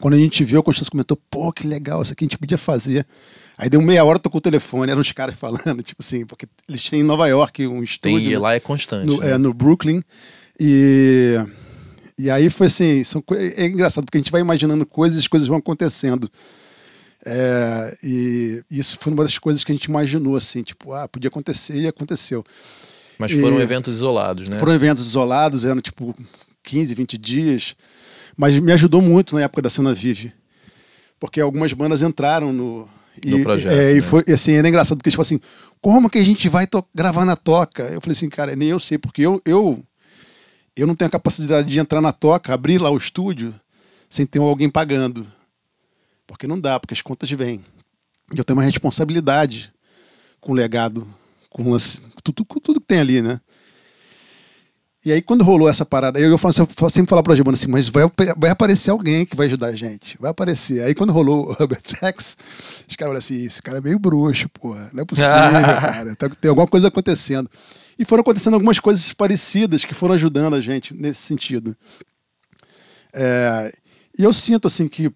[0.00, 2.58] quando a gente viu, a Constância comentou, pô, que legal, isso aqui a gente podia
[2.58, 3.04] fazer.
[3.56, 6.88] Aí deu meia hora, tocou o telefone, eram os caras falando, tipo assim, porque eles
[6.88, 8.20] têm em Nova York um estúdio.
[8.20, 9.06] Tem, e lá é constante.
[9.06, 9.32] No, né?
[9.32, 10.02] É, no Brooklyn.
[10.58, 11.36] E,
[12.18, 15.28] e aí foi assim, são, é engraçado, porque a gente vai imaginando coisas e as
[15.28, 16.28] coisas vão acontecendo.
[17.26, 21.28] É, e isso foi uma das coisas que a gente imaginou, assim, tipo, ah, podia
[21.28, 22.44] acontecer e aconteceu.
[23.18, 24.58] Mas foram e, eventos isolados, né?
[24.58, 26.14] Foram eventos isolados, eram tipo
[26.62, 27.76] 15, 20 dias.
[28.36, 30.32] Mas me ajudou muito na época da Cena Vive.
[31.20, 32.88] Porque algumas bandas entraram no,
[33.22, 33.72] e, projeto.
[33.72, 33.98] É, né?
[33.98, 35.40] E foi assim, era engraçado, porque falaram assim:
[35.80, 37.82] como que a gente vai gravar na toca?
[37.84, 39.82] Eu falei assim, cara, nem eu sei, porque eu, eu,
[40.76, 43.54] eu não tenho a capacidade de entrar na toca, abrir lá o estúdio,
[44.08, 45.26] sem ter alguém pagando.
[46.26, 47.62] Porque não dá, porque as contas vêm.
[48.34, 49.72] E eu tenho uma responsabilidade
[50.40, 51.06] com o legado,
[51.50, 51.64] com
[52.22, 53.40] tudo, tudo que tem ali, né?
[55.04, 57.68] E aí, quando rolou essa parada, eu, eu, falo, eu sempre falar pra Giovana assim,
[57.68, 58.04] mas vai,
[58.38, 60.16] vai aparecer alguém que vai ajudar a gente.
[60.18, 60.82] Vai aparecer.
[60.82, 62.36] Aí, quando rolou o Robert Tracks,
[62.88, 64.88] os caras olham assim, esse cara é meio bruxo, porra.
[64.94, 65.28] Não é possível,
[65.78, 66.16] cara.
[66.16, 67.50] Tá, tem alguma coisa acontecendo.
[67.98, 71.76] E foram acontecendo algumas coisas parecidas que foram ajudando a gente nesse sentido.
[73.12, 73.72] É,
[74.18, 75.12] e eu sinto, assim, que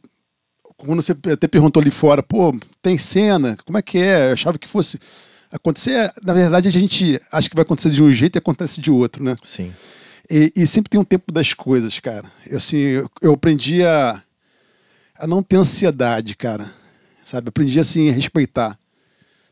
[0.76, 4.28] quando você até perguntou ali fora, pô, tem cena, como é que é?
[4.28, 5.00] Eu achava que fosse
[5.50, 8.90] acontecer, na verdade, a gente acha que vai acontecer de um jeito e acontece de
[8.90, 9.36] outro, né?
[9.42, 9.72] Sim.
[10.30, 12.30] E, e sempre tem um tempo das coisas, cara.
[12.46, 14.22] Eu, assim, eu, eu aprendi a,
[15.18, 16.70] a não ter ansiedade, cara.
[17.24, 17.48] Sabe?
[17.48, 18.78] Aprendi assim a respeitar.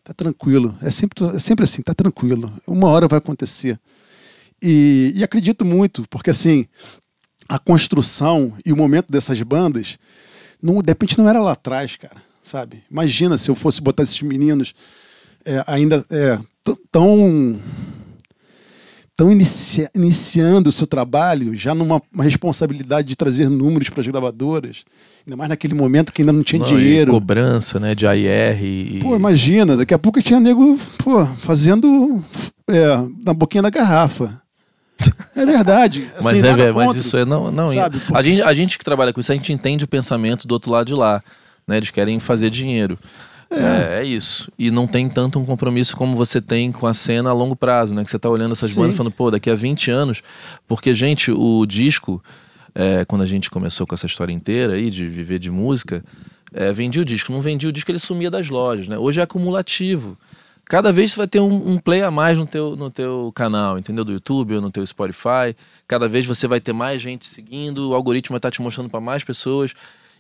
[0.05, 0.77] Tá tranquilo.
[0.83, 2.53] É sempre, é sempre assim, tá tranquilo.
[2.67, 3.79] Uma hora vai acontecer.
[4.63, 6.67] E, e acredito muito, porque assim,
[7.49, 9.99] a construção e o momento dessas bandas,
[10.63, 12.23] não, de repente não era lá atrás, cara.
[12.43, 12.83] Sabe?
[12.91, 14.75] Imagina se eu fosse botar esses meninos
[15.47, 16.39] é, ainda é,
[16.91, 17.57] tão
[19.17, 24.85] estão inicia, iniciando o seu trabalho já numa responsabilidade de trazer números para as gravadoras,
[25.27, 27.13] ainda mais naquele momento que ainda não tinha não, dinheiro.
[27.13, 28.63] cobrança, né, de AIR.
[28.63, 29.01] E...
[29.01, 32.23] Pô, imagina, daqui a pouco tinha nego pô, fazendo
[32.69, 32.85] é,
[33.25, 34.39] na boquinha da garrafa.
[35.35, 36.11] É verdade.
[36.17, 37.69] Assim, mas é, mas isso é não, não.
[37.69, 40.53] Sabe, a, gente, a gente que trabalha com isso, a gente entende o pensamento do
[40.53, 41.23] outro lado de lá,
[41.67, 41.79] né?
[41.79, 42.99] Eles querem fazer dinheiro.
[43.51, 44.01] É.
[44.01, 44.05] é.
[44.05, 44.51] isso.
[44.59, 47.95] E não tem tanto um compromisso como você tem com a cena a longo prazo,
[47.95, 48.05] né?
[48.05, 48.81] Que você tá olhando essas Sim.
[48.81, 50.23] bandas falando, pô, daqui a 20 anos.
[50.67, 52.23] Porque, gente, o disco,
[52.75, 56.05] é, quando a gente começou com essa história inteira aí de viver de música,
[56.53, 57.33] é, vendia o disco.
[57.33, 58.99] Não vendia o disco, ele sumia das lojas, né?
[58.99, 60.17] Hoje é acumulativo.
[60.69, 63.79] Cada vez você vai ter um, um, play a mais no teu, no teu canal,
[63.79, 64.05] entendeu?
[64.05, 65.55] Do YouTube ou no teu Spotify.
[65.87, 69.01] Cada vez você vai ter mais gente seguindo, o algoritmo vai estar te mostrando para
[69.01, 69.73] mais pessoas.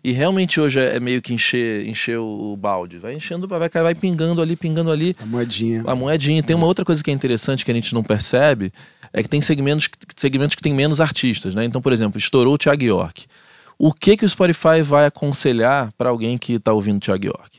[0.06, 2.96] E realmente hoje é, é meio que encher, encher o balde.
[2.96, 5.16] Vai enchendo, vai, vai pingando ali, pingando ali.
[5.20, 5.82] A moedinha.
[5.84, 6.44] A moedinha.
[6.44, 8.72] Tem uma outra coisa que é interessante que a gente não percebe,
[9.12, 11.64] é que tem segmentos, segmentos que tem menos artistas, né?
[11.64, 13.26] Então, por exemplo, estourou o Thiago York.
[13.76, 17.56] O que que o Spotify vai aconselhar para alguém que está ouvindo o Thiago York?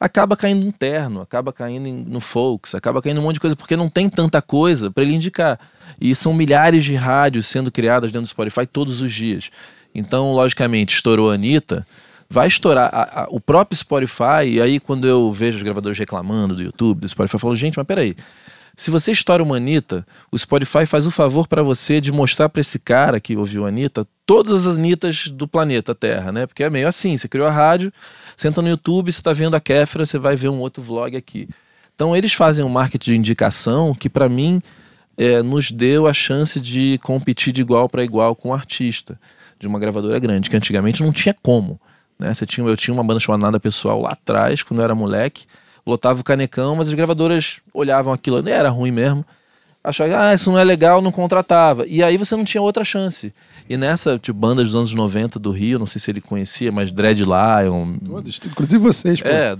[0.00, 3.76] acaba caindo no terno, acaba caindo no folks, acaba caindo um monte de coisa, porque
[3.76, 5.60] não tem tanta coisa para ele indicar.
[6.00, 9.50] E são milhares de rádios sendo criadas dentro do Spotify todos os dias.
[9.94, 11.86] Então, logicamente, estourou a Anitta,
[12.28, 16.54] vai estourar a, a, o próprio Spotify, e aí quando eu vejo os gravadores reclamando
[16.54, 18.14] do YouTube, do Spotify, eu falo, gente, mas peraí,
[18.76, 22.60] se você estoura uma Anitta, o Spotify faz o favor para você de mostrar para
[22.60, 26.46] esse cara que ouviu a Anitta todas as Anitas do planeta Terra, né?
[26.46, 27.92] Porque é meio assim, você criou a rádio,
[28.36, 31.48] senta no YouTube, você está vendo a Kéfera, você vai ver um outro vlog aqui.
[31.94, 34.62] Então eles fazem um marketing de indicação que para mim
[35.18, 39.18] é, nos deu a chance de competir de igual para igual com o artista
[39.60, 41.78] de uma gravadora grande, que antigamente não tinha como.
[42.18, 42.32] Né?
[42.32, 45.44] Você tinha, eu tinha uma banda chamada Nada Pessoal lá atrás, quando eu era moleque,
[45.86, 49.24] lotava o canecão, mas as gravadoras olhavam aquilo, era ruim mesmo.
[49.82, 51.86] Achavam, ah, isso não é legal, não contratava.
[51.86, 53.32] E aí você não tinha outra chance.
[53.68, 56.92] E nessa, tipo, banda dos anos 90 do Rio, não sei se ele conhecia, mas
[56.92, 57.96] Dread Lion.
[58.04, 59.28] Todos, inclusive vocês, pô.
[59.28, 59.56] É.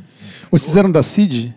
[0.50, 1.54] Vocês eram da CID?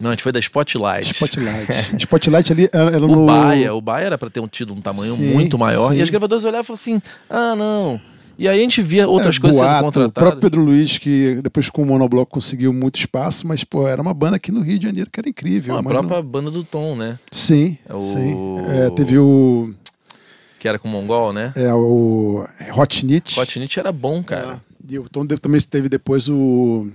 [0.00, 1.12] Não, a gente foi da Spotlight.
[1.12, 1.96] Spotlight.
[1.98, 3.26] Spotlight ali era, era o no.
[3.26, 5.90] Baia, o Baia era pra ter um, tido um tamanho Sim, muito maior.
[5.90, 5.98] sim.
[5.98, 8.00] E as gravadoras olhavam e falavam assim: ah, não.
[8.38, 10.12] E aí a gente via outras é, coisas Boato, sendo O contratadas.
[10.22, 14.14] próprio Pedro Luiz, que depois com o Monobloco conseguiu muito espaço, mas, pô, era uma
[14.14, 15.76] banda aqui no Rio de Janeiro que era incrível.
[15.76, 17.18] A própria não- banda do Tom, né?
[17.32, 18.36] Sim, É o- sim.
[18.68, 19.74] É, teve o,
[20.60, 21.52] Que era com o Mongol, né?
[21.56, 23.40] é, o Hot Knit.
[23.40, 24.62] Hot Knit era bom, cara.
[24.88, 26.86] É, e o Tom também teve depois o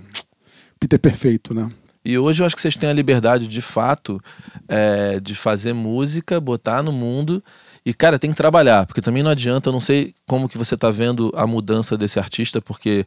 [0.80, 1.70] Peter Perfeito, né?
[2.04, 4.20] E hoje eu acho que vocês têm a liberdade, de fato,
[4.68, 7.42] é, de fazer música, botar no mundo.
[7.84, 10.76] E, cara, tem que trabalhar, porque também não adianta, eu não sei como que você
[10.76, 13.06] tá vendo a mudança desse artista, porque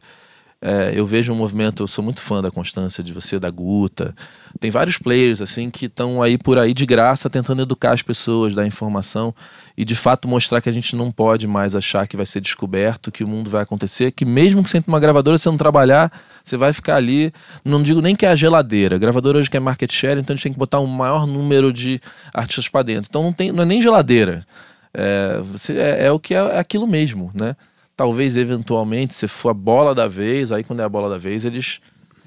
[0.60, 4.14] é, eu vejo um movimento, eu sou muito fã da Constância, de você, da Guta.
[4.58, 8.54] Tem vários players, assim, que estão aí por aí de graça, tentando educar as pessoas,
[8.54, 9.34] dar informação
[9.78, 13.12] e, de fato, mostrar que a gente não pode mais achar que vai ser descoberto,
[13.12, 16.10] que o mundo vai acontecer, que mesmo que você entre uma gravadora, você não trabalhar,
[16.42, 17.32] você vai ficar ali,
[17.64, 18.96] não digo nem que é a geladeira.
[18.96, 21.72] A gravadora hoje quer market share, então a gente tem que botar um maior número
[21.72, 22.00] de
[22.34, 23.06] artistas para dentro.
[23.08, 24.44] Então não, tem, não é nem geladeira.
[24.92, 27.54] É, você, é, é o que é, é aquilo mesmo, né?
[27.96, 31.44] Talvez, eventualmente, se for a bola da vez, aí quando é a bola da vez,
[31.44, 31.78] eles,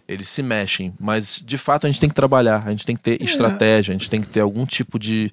[0.07, 0.93] eles se mexem.
[0.97, 3.97] Mas, de fato, a gente tem que trabalhar, a gente tem que ter estratégia, a
[3.97, 5.29] gente tem que ter algum tipo de,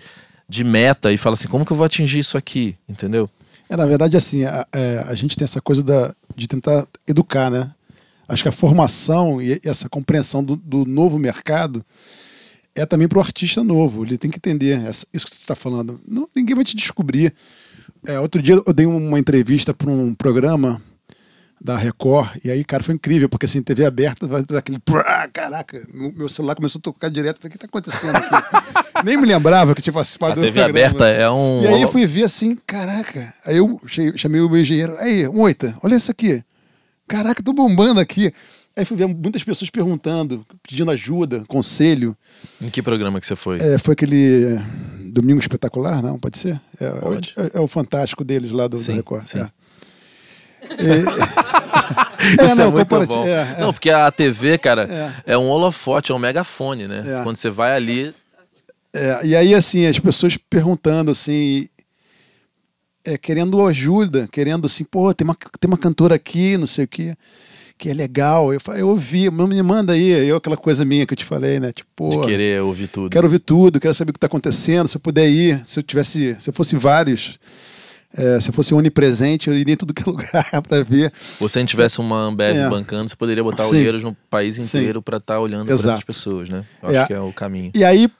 [0.48, 2.76] de meta e fala assim, como que eu vou atingir isso aqui?
[2.88, 3.28] Entendeu?
[3.68, 7.50] É, na verdade, assim, a, é, a gente tem essa coisa da, de tentar educar,
[7.50, 7.70] né?
[8.26, 11.84] Acho que a formação e essa compreensão do, do novo mercado
[12.74, 14.04] é também para o artista novo.
[14.04, 16.00] Ele tem que entender essa- isso que você está falando.
[16.06, 17.32] Não, ninguém vai te descobrir.
[18.06, 20.80] É, outro dia eu dei uma entrevista para um programa
[21.60, 24.78] da Record, e aí, cara, foi incrível, porque assim, TV aberta, vai dar aquele.
[25.32, 27.38] Caraca, meu celular começou a tocar direto.
[27.40, 29.02] Falei, o que está acontecendo aqui?
[29.04, 30.78] Nem me lembrava que eu tinha participado A do TV programa.
[30.88, 31.62] aberta é um.
[31.62, 33.32] E aí eu fui ver assim, caraca.
[33.44, 33.80] Aí eu
[34.16, 34.96] chamei o meu engenheiro.
[34.98, 36.42] Aí, Moita, olha isso aqui.
[37.06, 38.32] Caraca, tô bombando aqui.
[38.76, 42.16] Aí fui ver muitas pessoas perguntando, pedindo ajuda, conselho.
[42.62, 43.56] Em que programa que você foi?
[43.60, 44.62] É, foi aquele é,
[45.10, 46.16] Domingo Espetacular, não?
[46.18, 46.60] Pode ser?
[46.80, 47.34] É, é o- Pode.
[47.36, 49.24] É, é o fantástico deles lá do, do Sim, Record.
[49.24, 49.40] sim.
[49.40, 49.50] É.
[52.38, 53.24] É, Isso é, não, muito comparati- bom.
[53.26, 53.60] é, é.
[53.60, 55.38] Não, porque a TV, cara, é.
[55.38, 57.02] um holofote, é um megafone, né?
[57.06, 57.22] É.
[57.22, 58.12] Quando você vai ali.
[58.94, 61.68] É, e aí, assim, as pessoas perguntando, assim,
[63.04, 66.88] é, querendo ajuda, querendo assim, pô, tem uma, tem uma cantora aqui, não sei o
[66.88, 67.14] quê,
[67.78, 68.52] que é legal.
[68.52, 71.60] Eu falei, eu ouvi, me manda aí, eu, aquela coisa minha que eu te falei,
[71.60, 71.72] né?
[71.72, 73.10] Tipo, De querer ouvir tudo.
[73.10, 75.82] quero ouvir tudo, quero saber o que está acontecendo, se eu puder ir, se eu
[75.82, 77.38] tivesse, se eu fosse vários,
[78.16, 81.12] é, se eu fosse onipresente, eu iria em tudo que é lugar para ver.
[81.40, 82.68] Ou se a gente tivesse uma Ambev É.
[82.68, 83.76] bancando, você poderia botar Sim.
[83.76, 86.06] olheiros no país inteiro pra estar olhando para Exato.
[86.06, 86.64] pessoas, né?
[86.82, 86.98] Eu É.
[86.98, 87.70] acho que é o caminho.
[87.74, 88.10] E aí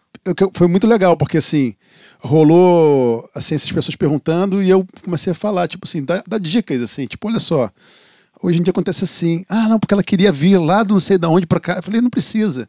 [0.53, 1.74] foi muito legal, porque assim,
[2.20, 6.83] rolou assim, essas pessoas perguntando e eu comecei a falar, tipo assim, dá, dá dicas,
[6.83, 7.70] assim, tipo, olha só,
[8.42, 11.16] hoje em dia acontece assim, ah, não, porque ela queria vir lá do não sei
[11.18, 11.77] da onde pra cá.
[11.77, 12.68] Eu falei, não precisa.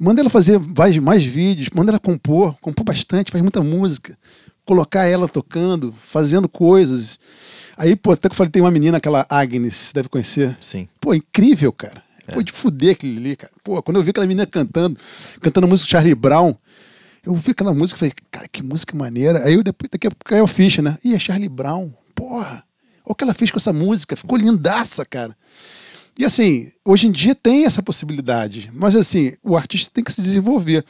[0.00, 4.18] Manda ela fazer mais, mais vídeos, manda ela compor, compor bastante, faz muita música,
[4.64, 7.18] colocar ela tocando, fazendo coisas.
[7.76, 10.56] Aí, pô, até que eu falei, tem uma menina, aquela Agnes, deve conhecer.
[10.60, 10.88] Sim.
[11.00, 12.02] Pô, incrível, cara.
[12.32, 13.52] Pô, de fuder aquele ali, cara.
[13.62, 14.98] Pô, quando eu vi aquela menina cantando,
[15.40, 16.54] cantando a música Charlie Brown,
[17.24, 19.44] eu vi aquela música e falei, cara, que música maneira.
[19.44, 20.96] Aí eu depois, daqui a pouco caiu a ficha, né?
[21.04, 21.90] Ih, é Charlie Brown.
[22.14, 22.64] Porra,
[23.04, 24.16] olha o que ela fez com essa música.
[24.16, 25.36] Ficou lindaça, cara.
[26.18, 30.22] E assim, hoje em dia tem essa possibilidade, mas assim, o artista tem que se
[30.22, 30.84] desenvolver.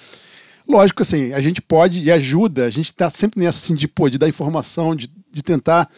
[0.66, 4.08] Lógico, assim, a gente pode e ajuda, a gente está sempre nessa assim, de, pô,
[4.08, 5.88] de dar informação, de, de tentar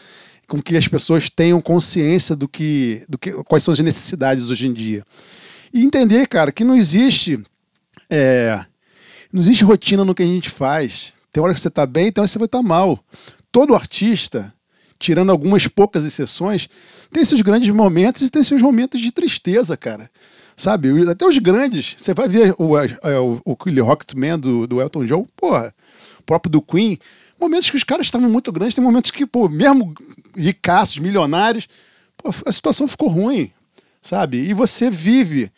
[0.49, 4.67] com que as pessoas tenham consciência do que, do que, quais são as necessidades hoje
[4.67, 5.05] em dia.
[5.73, 7.41] E entender, cara, que não existe
[8.11, 8.65] é,
[9.33, 11.13] não existe rotina no que a gente faz.
[11.33, 12.99] Tem hora que você está bem, tem hora que você vai estar mal.
[13.51, 14.53] Todo artista,
[14.99, 16.69] tirando algumas poucas exceções,
[17.13, 20.11] tem seus grandes momentos e tem seus momentos de tristeza, cara.
[20.57, 20.89] Sabe?
[21.09, 21.95] Até os grandes.
[21.99, 25.75] Você vai ver o, é, o, o, o Rocketman do, do Elton John, porra,
[26.25, 26.99] próprio do Queen.
[27.39, 29.93] Momentos que os caras estavam muito grandes, tem momentos que, pô, mesmo
[30.35, 31.69] ricaços, milionários,
[32.17, 33.51] pô, a situação ficou ruim,
[34.01, 34.39] sabe?
[34.39, 35.53] E você vive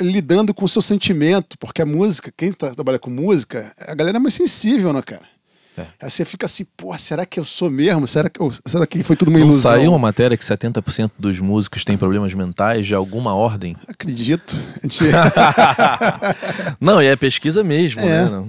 [0.00, 4.16] lidando com o seu sentimento, porque a música, quem tá, trabalha com música, a galera
[4.16, 5.35] é mais sensível, né, cara?
[5.78, 5.84] É.
[6.02, 8.06] Aí você fica assim, pô, será que eu sou mesmo?
[8.06, 9.72] Será que, eu, será que foi tudo uma Não ilusão?
[9.72, 13.76] Saiu uma matéria que 70% dos músicos têm problemas mentais de alguma ordem?
[13.86, 14.56] Acredito.
[16.80, 18.28] Não, e é pesquisa mesmo, é.
[18.28, 18.44] né?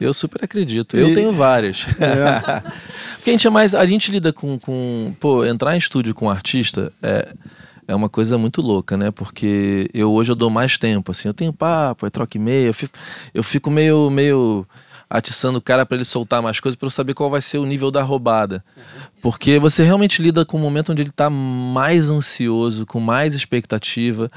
[0.00, 0.96] Eu super acredito.
[0.96, 1.00] E...
[1.00, 1.86] Eu tenho várias.
[2.00, 2.62] É.
[3.20, 3.74] Porque a gente é mais.
[3.74, 5.14] A gente lida com, com.
[5.20, 7.34] Pô, entrar em estúdio com um artista é
[7.90, 9.10] é uma coisa muito louca, né?
[9.10, 12.74] Porque eu hoje eu dou mais tempo, assim, eu tenho papo, eu troco e-mail, eu
[12.74, 12.96] fico,
[13.34, 14.66] eu fico meio, meio
[15.10, 17.66] atiçando o cara para ele soltar mais coisas para eu saber qual vai ser o
[17.66, 18.64] nível da roubada.
[19.20, 24.30] Porque você realmente lida com o momento onde ele está mais ansioso, com mais expectativa.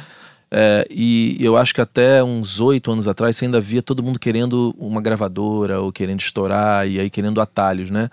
[0.49, 4.17] É, e eu acho que até uns oito anos atrás você ainda via todo mundo
[4.17, 8.09] querendo uma gravadora ou querendo estourar e aí querendo atalhos, né?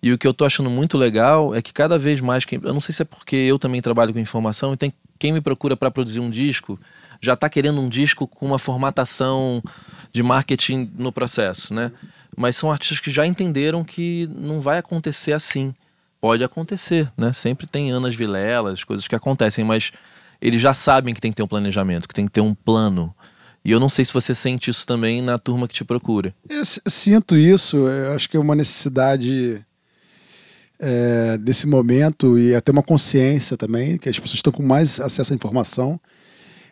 [0.00, 2.72] E o que eu tô achando muito legal é que cada vez mais, quem, eu
[2.72, 5.76] não sei se é porque eu também trabalho com informação e tem quem me procura
[5.76, 6.78] para produzir um disco
[7.20, 9.62] já está querendo um disco com uma formatação
[10.12, 11.92] de marketing no processo, né?
[12.36, 15.74] Mas são artistas que já entenderam que não vai acontecer assim.
[16.20, 17.32] Pode acontecer, né?
[17.32, 19.92] Sempre tem Anas Vilelas, coisas que acontecem, mas
[20.40, 23.14] eles já sabem que tem que ter um planejamento, que tem que ter um plano.
[23.64, 26.34] E eu não sei se você sente isso também na turma que te procura.
[26.48, 29.64] Eu sinto isso, eu acho que é uma necessidade
[30.78, 35.32] é, desse momento e até uma consciência também, que as pessoas estão com mais acesso
[35.32, 36.00] à informação.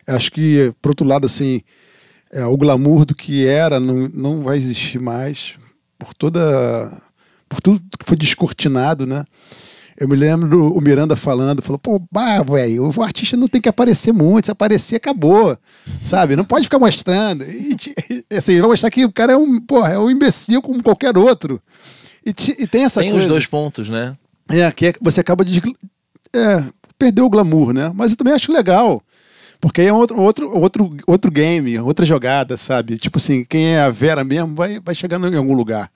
[0.07, 1.61] Acho que, por outro lado, assim,
[2.31, 5.57] é, o glamour do que era não, não vai existir mais
[5.97, 7.01] por toda
[7.47, 9.23] por tudo que foi descortinado, né?
[9.97, 13.69] Eu me lembro o Miranda falando, falou, pô, bah, velho, o artista não tem que
[13.69, 15.57] aparecer muito, se aparecer, acabou,
[16.03, 16.35] sabe?
[16.35, 17.45] Não pode ficar mostrando.
[17.45, 17.77] E,
[18.35, 21.61] assim, vai mostrar que o cara é um, porra, é um imbecil como qualquer outro.
[22.25, 23.25] E, e tem essa tem coisa...
[23.25, 24.17] os dois pontos, né?
[24.49, 25.61] É, que é, você acaba de...
[26.35, 26.65] É,
[26.99, 27.89] perdeu o glamour, né?
[27.95, 29.01] Mas eu também acho legal.
[29.59, 32.97] Porque aí é outro, outro, outro, outro game, outra jogada, sabe?
[32.97, 35.89] Tipo assim, quem é a Vera mesmo vai, vai chegando em algum lugar.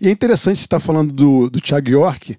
[0.00, 2.36] E é interessante você estar tá falando do, do Thiago York,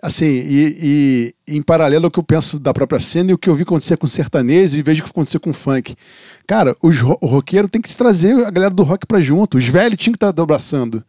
[0.00, 3.48] assim, e, e, em paralelo ao que eu penso da própria cena e o que
[3.48, 5.94] eu vi acontecer com sertanejo e vejo o que acontecer com funk.
[6.46, 9.96] Cara, os, o roqueiro tem que trazer a galera do rock pra junto, os velhos
[9.96, 11.02] tinham que estar tá abraçando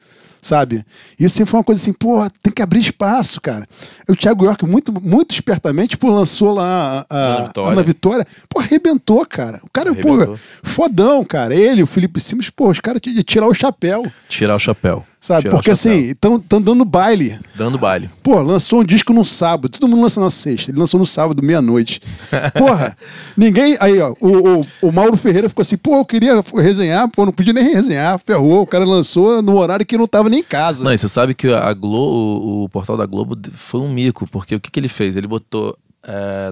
[0.46, 0.86] sabe?
[1.20, 3.68] Isso sempre foi uma coisa assim, pô, tem que abrir espaço, cara.
[4.08, 7.72] O Thiago York, muito, muito espertamente, pô, lançou lá a, a, Vitória.
[7.72, 9.60] Ana Vitória, pô, arrebentou, cara.
[9.64, 10.28] O cara, arrebentou.
[10.28, 11.56] pô, fodão, cara.
[11.56, 14.06] Ele, o Felipe Simas, pô, os caras de tirar o chapéu.
[14.30, 15.04] Tirar o chapéu.
[15.26, 15.50] Sabe?
[15.50, 17.40] Porque assim, estão dando baile.
[17.56, 18.12] Dando baile.
[18.22, 19.70] Pô, lançou um disco no sábado.
[19.70, 20.70] Todo mundo lança na sexta.
[20.70, 22.00] Ele lançou no sábado, meia-noite.
[22.56, 22.96] Porra,
[23.36, 23.76] ninguém.
[23.82, 27.34] Aí, ó, o, o, o, Mauro Ferreira ficou assim, pô, eu queria resenhar, pô, não
[27.34, 28.62] podia nem resenhar, ferrou.
[28.62, 30.84] O cara lançou no horário que não tava nem em casa.
[30.84, 34.28] Não, e você sabe que a Globo, o, o portal da Globo foi um mico,
[34.28, 35.16] porque o que, que ele fez?
[35.16, 35.76] Ele botou.
[36.04, 36.52] É,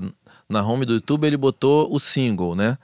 [0.49, 2.75] na home do YouTube, ele botou o single, né?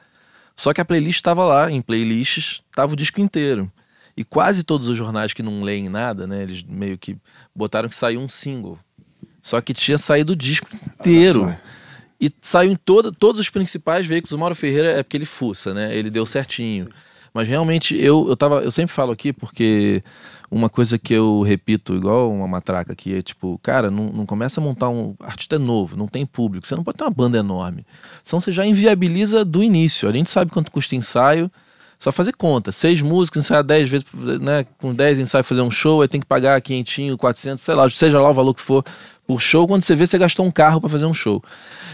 [0.55, 3.71] Só que a playlist estava lá, em playlists, tava o disco inteiro.
[4.19, 6.43] E quase todos os jornais que não leem nada, né?
[6.43, 7.15] Eles meio que
[7.55, 8.77] botaram que saiu um single.
[9.41, 11.55] Só que tinha saído o disco inteiro.
[12.19, 14.33] E saiu em toda, todos os principais veículos.
[14.33, 15.95] O Mauro Ferreira é porque ele fuça, né?
[15.95, 16.87] Ele sim, deu certinho.
[16.87, 16.91] Sim.
[17.33, 18.59] Mas realmente eu, eu tava.
[18.59, 20.03] Eu sempre falo aqui porque
[20.51, 24.59] uma coisa que eu repito, igual uma matraca aqui, é tipo, cara, não, não começa
[24.59, 25.15] a montar um.
[25.21, 27.85] Artista é novo, não tem público, você não pode ter uma banda enorme.
[28.21, 30.09] Senão você já inviabiliza do início.
[30.09, 31.49] A gente sabe quanto custa ensaio.
[31.99, 32.71] Só fazer conta.
[32.71, 34.07] Seis músicos, ensaiar dez vezes,
[34.39, 34.65] né?
[34.77, 38.21] Com dez ensaios fazer um show, aí tem que pagar quinhentinho, quatrocentos, sei lá, seja
[38.21, 38.85] lá o valor que for
[39.27, 39.67] por show.
[39.67, 41.43] Quando você vê, você gastou um carro para fazer um show.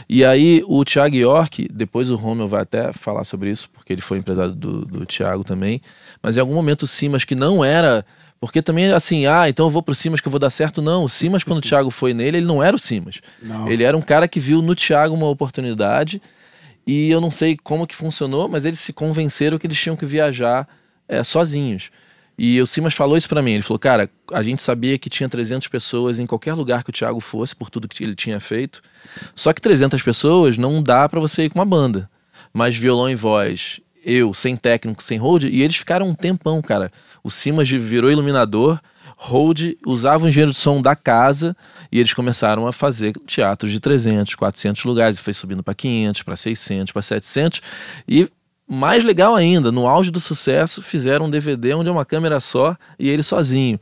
[0.08, 4.02] E aí o Thiago York, depois o Romeu vai até falar sobre isso, porque ele
[4.02, 5.82] foi empresário do, do Thiago também.
[6.22, 8.06] Mas em algum momento o Simas, que não era
[8.40, 10.80] porque também, assim, ah, então eu vou pro Simas que eu vou dar certo.
[10.80, 13.22] Não, o Simas, quando o Thiago foi nele, ele não era o Simas.
[13.42, 13.68] Não.
[13.68, 16.22] Ele era um cara que viu no Thiago uma oportunidade
[16.86, 20.06] e eu não sei como que funcionou, mas eles se convenceram que eles tinham que
[20.06, 20.68] viajar
[21.08, 21.90] é, sozinhos.
[22.38, 23.54] E o Simas falou isso para mim.
[23.54, 26.94] Ele falou, cara, a gente sabia que tinha 300 pessoas em qualquer lugar que o
[26.94, 28.82] Thiago fosse, por tudo que ele tinha feito.
[29.34, 32.10] Só que 300 pessoas não dá para você ir com uma banda.
[32.54, 36.92] Mas violão e voz, eu, sem técnico, sem hold, e eles ficaram um tempão, cara.
[37.24, 38.80] O Simas virou iluminador,
[39.18, 41.56] Hold usava o engenheiro de som da casa
[41.92, 46.24] e eles começaram a fazer teatros de 300, 400 lugares e foi subindo para 500,
[46.24, 47.62] para 600, para 700
[48.08, 48.30] e
[48.68, 52.76] mais legal ainda, no auge do sucesso, fizeram um DVD onde é uma câmera só
[52.98, 53.80] e ele sozinho.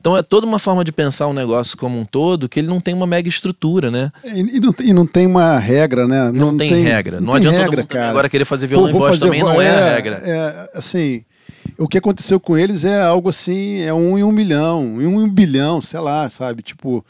[0.00, 2.80] Então é toda uma forma de pensar um negócio como um todo que ele não
[2.80, 4.10] tem uma mega estrutura, né?
[4.24, 6.24] E, e, não, e não, tem uma regra, né?
[6.32, 7.20] Não, não tem, tem, regra.
[7.20, 8.10] Não, não tem adianta regra, cara.
[8.10, 10.22] agora querer fazer violão Pô, em voz fazer, também não é, é, a regra.
[10.24, 11.22] É, assim,
[11.78, 15.06] o que aconteceu com eles é algo assim, é um em um milhão, um em
[15.06, 16.62] um bilhão, sei lá, sabe?
[16.62, 17.04] Tipo,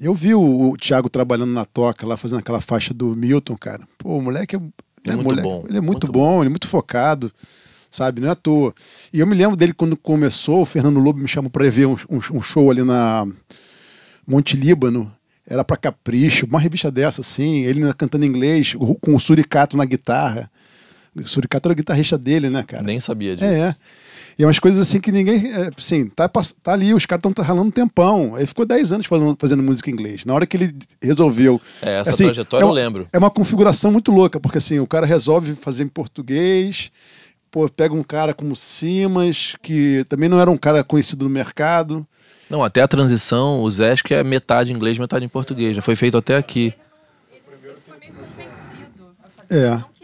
[0.00, 3.82] eu vi o, o Thiago trabalhando na toca lá, fazendo aquela faixa do Milton, cara.
[3.98, 5.64] Pô, o moleque é, é, é muito moleque, bom.
[5.68, 7.32] Ele é muito, muito bom, bom, ele é muito focado
[7.90, 8.20] sabe?
[8.20, 8.74] Não é à toa.
[9.12, 11.96] E eu me lembro dele quando começou, o Fernando Lobo me chamou para ver um,
[12.10, 13.26] um, um, show ali na
[14.26, 15.10] Monte Líbano.
[15.46, 20.50] Era para Capricho, uma revista dessa, assim, ele cantando inglês, com o Suricato na guitarra.
[21.16, 22.82] O Suricato era o guitarrista dele, né, cara?
[22.82, 23.48] Nem sabia disso.
[23.48, 23.74] É, é.
[24.38, 25.52] E é umas coisas assim que ninguém.
[25.52, 28.36] É, assim, tá, tá ali, os caras estão ralando um tempão.
[28.36, 30.24] Aí ficou 10 anos fazendo, fazendo música em inglês.
[30.24, 31.60] Na hora que ele resolveu.
[31.82, 33.08] É, essa assim, trajetória é uma, eu lembro.
[33.12, 36.92] É uma configuração muito louca, porque assim, o cara resolve fazer em português,
[37.50, 42.06] pô, pega um cara como Simas, que também não era um cara conhecido no mercado.
[42.48, 45.74] Não, até a transição, o Zé que é metade inglês, metade em português.
[45.74, 46.72] Já foi feito até aqui.
[47.30, 47.74] Ele, foi meio
[48.14, 49.64] convencido a fazer.
[49.64, 49.97] É.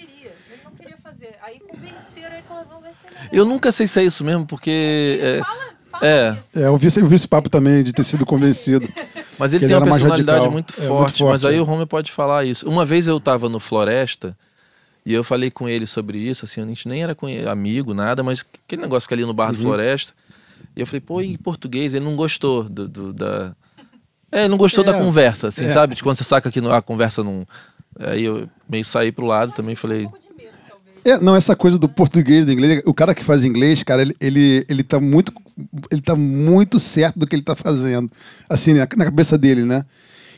[3.34, 5.18] Eu nunca sei se é isso mesmo, porque...
[5.20, 5.58] É, fala,
[5.90, 6.36] fala é.
[6.56, 8.88] é, eu vi, eu vi esse papo também de ter sido convencido.
[9.38, 11.60] Mas ele tem ele uma personalidade muito forte, é, muito forte, mas aí é.
[11.60, 12.68] o Homer pode falar isso.
[12.68, 14.36] Uma vez eu estava no Floresta
[15.04, 17.16] e eu falei com ele sobre isso, assim, a gente nem era
[17.50, 19.54] amigo, nada, mas aquele negócio fica ali no bar uhum.
[19.54, 20.12] do Floresta.
[20.76, 23.54] E eu falei, pô, em português, ele não gostou do, do da.
[24.30, 25.68] É, ele não gostou é, da conversa, assim, é.
[25.70, 25.94] sabe?
[25.94, 27.46] De quando você saca que a conversa não.
[27.98, 30.08] Aí eu meio saí pro lado também falei.
[31.04, 34.16] É, não, essa coisa do português, do inglês, o cara que faz inglês, cara, ele,
[34.20, 35.32] ele, ele tá muito.
[35.90, 38.10] Ele tá muito certo do que ele tá fazendo.
[38.48, 39.84] Assim, na, na cabeça dele, né?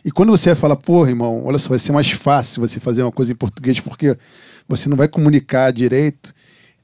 [0.04, 3.12] E quando você fala, pô, irmão, olha só, vai ser mais fácil você fazer uma
[3.12, 4.16] coisa em português, porque
[4.68, 6.34] você não vai comunicar direito,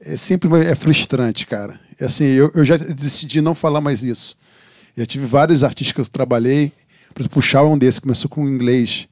[0.01, 1.79] é sempre é frustrante, cara.
[1.99, 4.35] É assim, eu, eu já decidi não falar mais isso.
[4.95, 6.71] Eu tive vários artistas que eu trabalhei,
[7.13, 9.07] por exemplo, o é um desses, começou com inglês.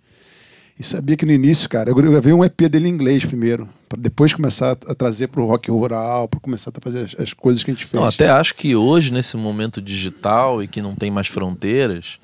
[0.82, 4.02] E sabia que no início, cara, eu gravei um EP dele em inglês primeiro, para
[4.02, 7.64] depois começar a trazer para o rock rural, para começar a fazer as, as, coisas
[7.64, 8.02] que a gente fez.
[8.02, 12.18] Não, até acho que hoje, nesse momento digital e que não tem mais fronteiras,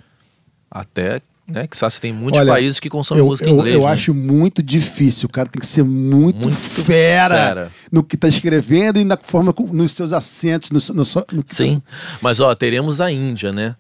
[0.72, 1.68] até né?
[1.68, 3.76] Que sabe, tem muitos Olha, países que consomem eu, música em inglês.
[3.76, 3.94] Eu, eu né?
[3.94, 5.28] acho muito difícil.
[5.28, 9.18] O cara tem que ser muito, muito fera, fera, no que está escrevendo e na
[9.18, 10.72] forma, nos seus acentos.
[10.72, 11.44] No, no, no...
[11.46, 11.82] Sim,
[12.24, 13.76] mas ó, teremos a Índia, né?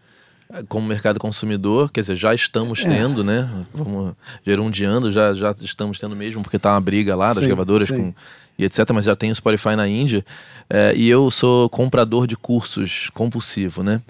[0.69, 2.83] Como mercado consumidor, quer dizer, já estamos é.
[2.83, 3.49] tendo, né?
[3.73, 4.13] Vamos
[4.45, 7.97] gerundiando, já, já estamos tendo mesmo, porque tá uma briga lá das sim, gravadoras sim.
[7.97, 8.13] com
[8.57, 8.89] e etc.
[8.93, 10.25] Mas já tem o Spotify na Índia.
[10.69, 14.01] É, e eu sou comprador de cursos compulsivo, né?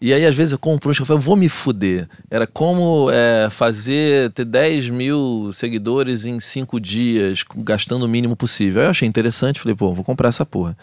[0.00, 2.08] E aí, às vezes, eu compro um eu falo, vou me fuder.
[2.30, 8.80] Era como é, fazer, ter 10 mil seguidores em 5 dias, gastando o mínimo possível.
[8.80, 10.74] Aí eu achei interessante, falei, pô, vou comprar essa porra.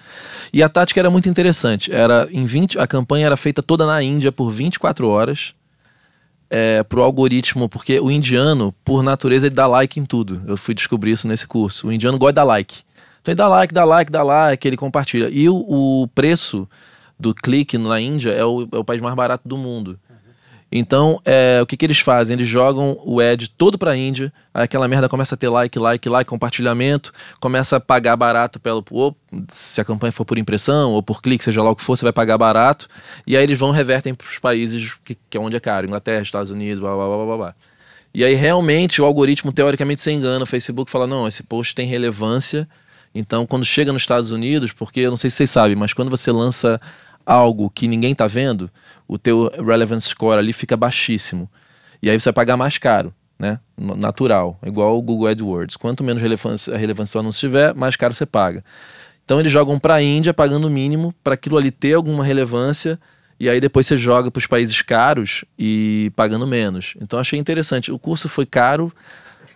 [0.54, 1.92] E a tática era muito interessante.
[1.92, 5.56] Era em 20, a campanha era feita toda na Índia por 24 horas.
[6.50, 10.42] É, pro algoritmo, porque o indiano, por natureza, ele dá like em tudo.
[10.48, 11.88] Eu fui descobrir isso nesse curso.
[11.88, 12.84] O indiano gosta de dar like.
[13.22, 15.28] Então ele dá like, dá like, dá like, ele compartilha.
[15.30, 16.66] E o, o preço
[17.20, 20.00] do clique na Índia é o, é o país mais barato do mundo.
[20.70, 22.34] Então, é, o que, que eles fazem?
[22.34, 26.10] Eles jogam o ad todo para a Índia, aquela merda começa a ter like, like,
[26.10, 28.84] like, compartilhamento, começa a pagar barato pelo.
[28.92, 29.16] Ou,
[29.48, 32.04] se a campanha for por impressão ou por clique, seja lá o que for, você
[32.04, 32.90] vai pagar barato.
[33.26, 36.22] E aí eles vão revertem para os países que, que é onde é caro Inglaterra,
[36.22, 37.56] Estados Unidos, blá blá blá blá blá.
[38.14, 40.44] E aí realmente o algoritmo teoricamente se engana.
[40.44, 42.68] O Facebook fala: não, esse post tem relevância.
[43.16, 46.10] Então, quando chega nos Estados Unidos, porque eu não sei se vocês sabem, mas quando
[46.10, 46.80] você lança
[47.28, 48.72] algo que ninguém está vendo,
[49.06, 51.50] o teu relevance score ali fica baixíssimo.
[52.02, 53.60] E aí você vai pagar mais caro, né?
[53.78, 55.76] Natural, igual o Google AdWords.
[55.76, 58.64] Quanto menos relevância, relevância o anúncio tiver, mais caro você paga.
[59.26, 62.98] Então eles jogam para a Índia pagando o mínimo para aquilo ali ter alguma relevância
[63.38, 66.96] e aí depois você joga para os países caros e pagando menos.
[67.02, 67.92] Então achei interessante.
[67.92, 68.92] O curso foi caro,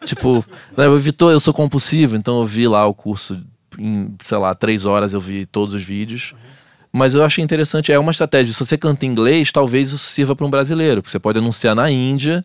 [0.04, 0.46] tipo,
[0.76, 3.42] né, eu Vitor, eu sou compulsivo, então eu vi lá o curso
[3.80, 6.34] em, sei lá, três horas eu vi todos os vídeos.
[6.34, 6.61] Uhum.
[6.92, 8.54] Mas eu achei interessante, é uma estratégia.
[8.54, 11.90] Se você canta inglês, talvez isso sirva para um brasileiro, porque você pode anunciar na
[11.90, 12.44] Índia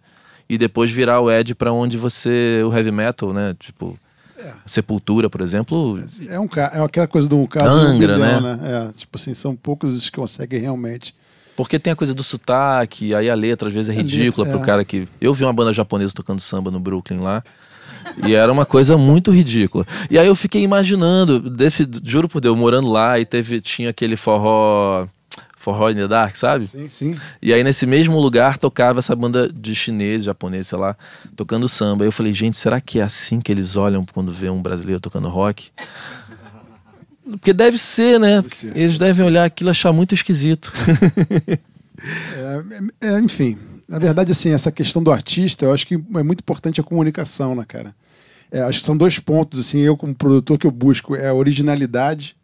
[0.49, 3.55] e depois virar o ad para onde você o heavy metal, né?
[3.59, 3.99] Tipo
[4.39, 4.53] é.
[4.67, 5.99] Sepultura, por exemplo.
[6.29, 8.57] É, um, é aquela coisa do caso Angra, milhão, né?
[8.57, 8.89] né?
[8.89, 11.15] É, tipo assim, são poucos os que conseguem realmente.
[11.57, 14.63] Porque tem a coisa do sotaque, aí a letra às vezes é ridícula para o
[14.63, 14.65] é.
[14.65, 15.09] cara que.
[15.21, 17.43] Eu vi uma banda japonesa tocando samba no Brooklyn lá.
[18.27, 19.87] E era uma coisa muito ridícula.
[20.11, 24.17] E aí eu fiquei imaginando, desse, juro por Deus, morando lá e teve, tinha aquele
[24.17, 25.07] forró.
[25.59, 26.65] Forró in the Dark, sabe?
[26.65, 27.17] Sim, sim.
[27.43, 30.97] E aí nesse mesmo lugar tocava essa banda de chinês, japonês, sei lá,
[31.35, 32.05] tocando samba.
[32.05, 35.01] Aí eu falei, gente, será que é assim que eles olham quando vê um brasileiro
[35.01, 35.73] tocando rock?
[37.29, 38.41] Porque deve ser, né?
[38.43, 40.73] Deve ser, Eles deve devem olhar aquilo e achar muito esquisito.
[43.01, 43.59] É, é, enfim,
[43.89, 47.55] na verdade, assim, essa questão do artista, eu acho que é muito importante a comunicação,
[47.55, 47.95] né, cara?
[48.51, 51.35] É, acho que são dois pontos, assim, eu como produtor que eu busco é a
[51.35, 52.37] originalidade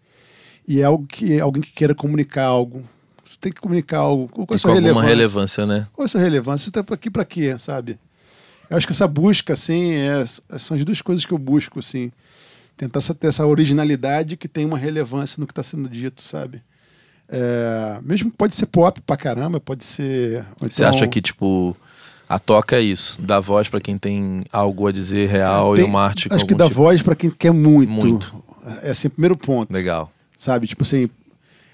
[0.66, 2.84] e é algo que alguém que queira comunicar algo.
[3.24, 4.28] Você tem que comunicar algo.
[4.28, 5.08] Qual é a sua relevância?
[5.08, 5.86] relevância, né?
[5.92, 6.64] Qual é a sua relevância?
[6.64, 7.98] Você está aqui para quê, sabe?
[8.68, 10.24] Eu acho que essa busca, assim, é-
[10.58, 12.10] são as duas coisas que eu busco, assim.
[12.76, 16.62] Tentar ter essa originalidade que tem uma relevância no que está sendo dito, sabe?
[17.34, 20.44] É, mesmo que pode ser pop pra caramba, pode ser.
[20.60, 21.74] ou Você então- acha que, tipo,
[22.28, 23.20] a toca é isso?
[23.22, 26.54] Dá voz pra quem tem algo a dizer real Tem- e uma arte Acho que
[26.54, 27.90] dá tipo- voz para quem quer muito.
[27.90, 28.44] Muito.
[28.82, 29.72] É assim, primeiro ponto.
[29.72, 30.12] Legal.
[30.36, 30.66] Sabe?
[30.66, 31.08] Tipo assim,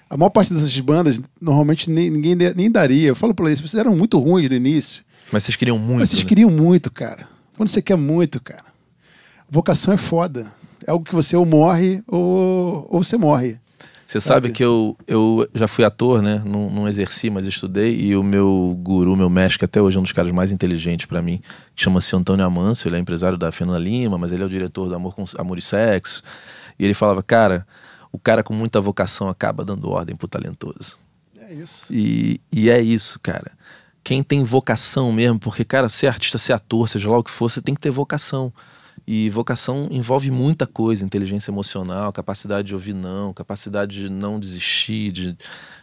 [0.09, 3.09] a maior parte dessas bandas, normalmente nem, ninguém nem daria.
[3.09, 5.03] Eu falo pra eles, vocês eram muito ruins no início.
[5.31, 6.29] Mas vocês queriam muito, Mas vocês né?
[6.29, 7.27] queriam muito, cara.
[7.57, 8.63] Quando você quer muito, cara.
[9.49, 10.47] Vocação é foda.
[10.87, 13.57] É algo que você ou morre ou, ou você morre.
[14.09, 16.41] Você sabe que eu, eu já fui ator, né?
[16.43, 17.95] Não, não exerci, mas estudei.
[17.95, 21.05] E o meu guru, meu mestre, que até hoje é um dos caras mais inteligentes
[21.05, 21.39] pra mim,
[21.75, 22.89] chama-se Antônio Amâncio.
[22.89, 25.59] Ele é empresário da Fernanda Lima, mas ele é o diretor do Amor, com, Amor
[25.59, 26.23] e Sexo.
[26.79, 27.67] E ele falava, cara,
[28.11, 30.97] o cara com muita vocação acaba dando ordem pro talentoso.
[31.39, 31.93] É isso.
[31.93, 33.51] E, e é isso, cara.
[34.03, 37.47] Quem tem vocação mesmo, porque, cara, ser artista, ser ator, seja lá o que for,
[37.51, 38.51] você tem que ter vocação.
[39.07, 45.11] E vocação envolve muita coisa: inteligência emocional, capacidade de ouvir não, capacidade de não desistir,
[45.11, 45.37] de,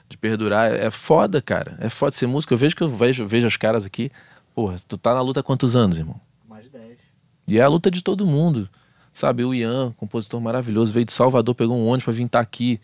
[0.09, 0.73] de perdurar.
[0.73, 1.77] É foda, cara.
[1.81, 2.55] É foda ser músico.
[2.55, 4.11] Eu vejo que eu vejo, vejo as caras aqui.
[4.55, 6.21] Porra, tu tá na luta há quantos anos, irmão?
[6.49, 6.97] Mais de 10.
[7.49, 8.69] E é a luta de todo mundo.
[9.13, 12.79] Sabe, o Ian, compositor maravilhoso, veio de Salvador, pegou um ônibus pra vir estar aqui.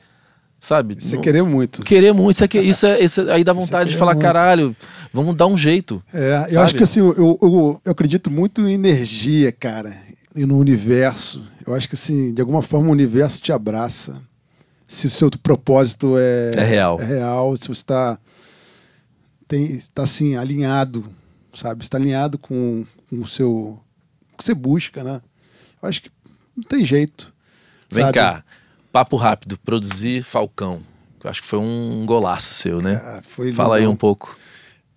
[0.59, 0.95] Sabe?
[0.99, 1.83] Você Não- querer muito.
[1.83, 4.23] Querer muito, isso, aqui, isso, é, isso é- aí dá vontade de falar, muito.
[4.23, 4.75] caralho,
[5.13, 6.03] vamos dar um jeito.
[6.15, 6.57] É, eu Sabe?
[6.59, 7.13] acho que assim, eu,
[7.43, 9.95] eu, eu acredito muito em energia, cara,
[10.35, 11.43] e no universo.
[11.67, 14.21] Eu acho que assim, de alguma forma o universo te abraça.
[14.87, 17.01] Se o seu propósito é, É real.
[17.01, 18.19] é real, se você está
[19.49, 21.05] tem está assim alinhado,
[21.53, 21.83] sabe?
[21.83, 23.81] Está alinhado com, com o seu
[24.33, 25.21] o que você busca, né?
[25.83, 26.11] Eu acho que
[26.57, 27.33] não tem jeito.
[27.91, 28.15] Vem sabe?
[28.15, 28.45] cá,
[28.91, 30.81] papo rápido, produzir Falcão.
[31.23, 33.21] Eu acho que foi um golaço seu, né?
[33.23, 34.37] Foi Fala aí um pouco.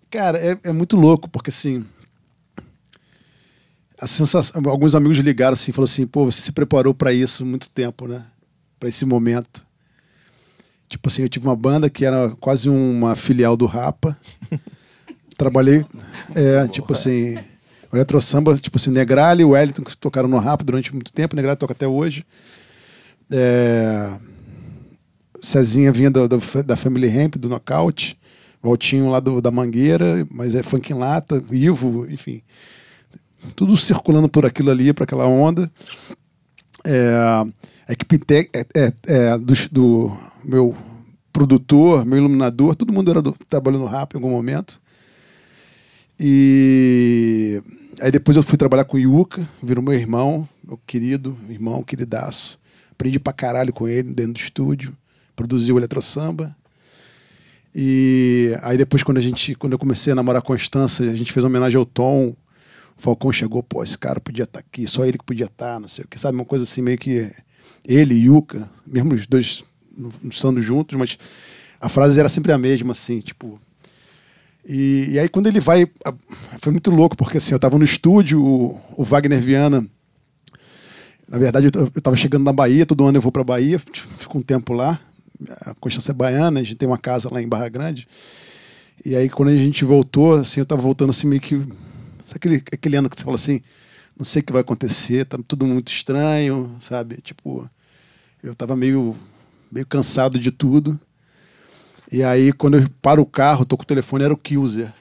[0.09, 1.85] Cara, é, é muito louco, porque assim.
[3.99, 7.69] A sensação, alguns amigos ligaram assim, falaram assim, pô, você se preparou pra isso muito
[7.69, 8.21] tempo, né?
[8.79, 9.65] Pra esse momento.
[10.89, 14.17] Tipo assim, eu tive uma banda que era quase uma filial do Rapa.
[15.37, 15.85] Trabalhei,
[16.33, 17.35] é, tipo assim,
[17.91, 21.11] o Eletro Samba, tipo assim, Negrali e o Wellington que tocaram no Rapa durante muito
[21.11, 22.25] tempo, Negrali toca até hoje.
[23.31, 24.17] É,
[25.41, 28.17] Cezinha vinha do, do- da Family Ramp, do Knockout.
[28.61, 32.41] Valtinho lá do, da Mangueira, mas é funk em lata, Ivo, enfim.
[33.55, 35.69] Tudo circulando por aquilo ali, para aquela onda.
[36.85, 37.15] É,
[37.87, 40.75] a equipe te- é, é, é, do, do meu
[41.33, 44.79] produtor, meu iluminador, todo mundo era do, trabalhou no rap em algum momento.
[46.19, 47.61] E
[48.01, 52.59] aí depois eu fui trabalhar com o Yuka, virou meu irmão, meu querido irmão, queridaço.
[52.91, 54.95] Aprendi pra caralho com ele dentro do estúdio,
[55.35, 56.55] produziu o Eletrosamba.
[57.73, 61.33] E aí depois quando a gente, quando eu comecei a namorar a Constância, a gente
[61.33, 62.33] fez uma homenagem ao Tom.
[62.97, 66.05] Falcão chegou, pô, esse cara podia estar aqui, só ele que podia estar, não sei
[66.05, 66.37] o que, sabe?
[66.37, 67.31] Uma coisa assim, meio que
[67.85, 69.63] ele e Yuka, mesmo os dois
[70.23, 71.17] estando juntos, mas
[71.79, 73.59] a frase era sempre a mesma, assim, tipo.
[74.67, 75.87] E, e aí quando ele vai.
[76.59, 79.85] Foi muito louco, porque assim, eu tava no estúdio, o, o Wagner Viana.
[81.27, 84.37] Na verdade, eu, eu tava chegando na Bahia, todo ano eu vou pra Bahia, fico
[84.37, 84.99] um tempo lá.
[85.61, 88.07] A Constância é baiana, a gente tem uma casa lá em Barra Grande.
[89.03, 91.61] E aí, quando a gente voltou, assim, eu tava voltando assim, meio que.
[92.35, 93.61] Sabe aquele, aquele ano que você fala assim,
[94.17, 97.21] não sei o que vai acontecer, tá tudo muito estranho, sabe?
[97.21, 97.69] Tipo,
[98.43, 99.15] eu tava meio,
[99.71, 100.99] meio cansado de tudo.
[102.11, 104.93] E aí, quando eu paro o carro, tô com o telefone, era o Kilzer.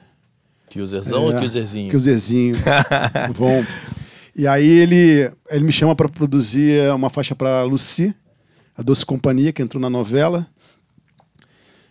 [0.69, 1.89] Kilzerzão É, ou Kilzerzinho?
[1.89, 2.55] Kilzerzinho.
[3.33, 3.65] Vão.
[4.35, 8.13] E aí ele, ele me chama para produzir uma faixa para Lucy,
[8.77, 10.47] a Doce Companhia, que entrou na novela.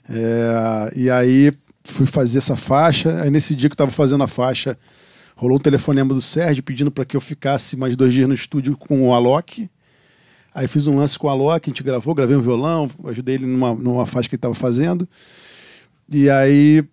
[0.09, 1.53] É, e aí
[1.84, 3.22] fui fazer essa faixa.
[3.22, 4.76] Aí nesse dia que eu estava fazendo a faixa,
[5.35, 8.76] rolou um telefonema do Sérgio pedindo para que eu ficasse mais dois dias no estúdio
[8.76, 9.68] com o Alok.
[10.55, 13.47] Aí fiz um lance com o Alok, a gente gravou, gravei um violão, ajudei ele
[13.47, 15.09] numa, numa faixa que ele estava fazendo.
[16.09, 16.85] E aí,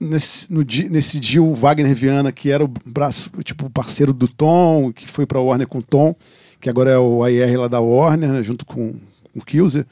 [0.00, 4.26] nesse, no dia, nesse dia, o Wagner Viana, que era o braço, tipo, parceiro do
[4.26, 6.16] Tom, que foi pra Warner com o Tom,
[6.58, 8.94] que agora é o AR lá da Warner, né, junto com,
[9.32, 9.86] com o Kilzer.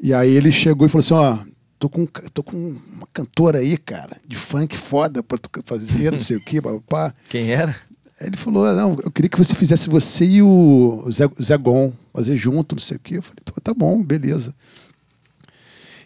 [0.00, 1.38] E aí ele chegou e falou assim: ó,
[1.78, 2.56] tô com, tô com
[2.96, 7.12] uma cantora aí, cara, de funk foda pra tu fazer, não sei o quê, papá.
[7.28, 7.74] Quem era?
[8.20, 12.36] Ele falou: não, eu queria que você fizesse você e o Zé, Zé Gon, fazer
[12.36, 13.16] junto, não sei o quê.
[13.18, 14.54] Eu falei, "Pô, tá bom, beleza.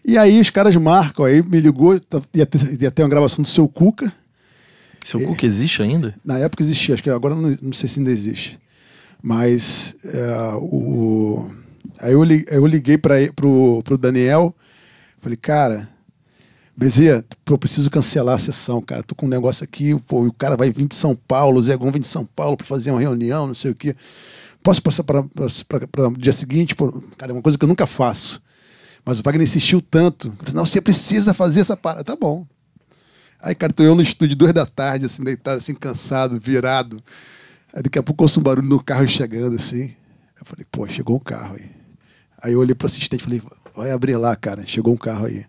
[0.04, 3.42] E aí os caras marcam, aí me ligou, tá- ia ter, ia ter uma gravação
[3.42, 4.10] do seu Cuca.
[5.04, 6.14] Seu Cuca existe ainda?
[6.24, 8.58] Na época existia, acho que agora não, não sei se ainda existe.
[9.22, 11.50] Mas é, o,
[12.00, 14.54] aí eu, li- eu liguei para pro, pro Daniel,
[15.20, 15.88] falei, cara,
[16.76, 19.02] Bezerra, eu preciso cancelar a sessão, cara.
[19.02, 21.76] Tô com um negócio aqui, pô, o cara vai vir de São Paulo, o Zé
[21.76, 23.94] Gon vem de São Paulo para fazer uma reunião, não sei o quê.
[24.62, 26.74] Posso passar para o dia seguinte?
[26.74, 28.40] Pô, cara, é uma coisa que eu nunca faço.
[29.04, 30.32] Mas o Wagner insistiu tanto.
[30.52, 32.04] Não, você precisa fazer essa parada.
[32.04, 32.46] Tá bom.
[33.40, 37.02] Aí, cara, tô eu no estúdio duas da tarde, assim, deitado, assim, cansado, virado.
[37.72, 39.94] Aí daqui a pouco ouço um barulho no carro chegando, assim.
[40.38, 41.70] Eu falei, pô, chegou um carro aí.
[42.42, 43.42] Aí eu olhei pro assistente e falei,
[43.78, 44.64] vai abrir lá, cara.
[44.66, 45.44] Chegou um carro aí.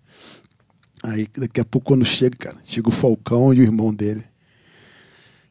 [1.04, 4.24] Aí daqui a pouco, quando chega, cara, chega o Falcão e o irmão dele.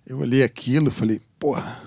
[0.06, 1.80] Eu olhei aquilo e falei, porra.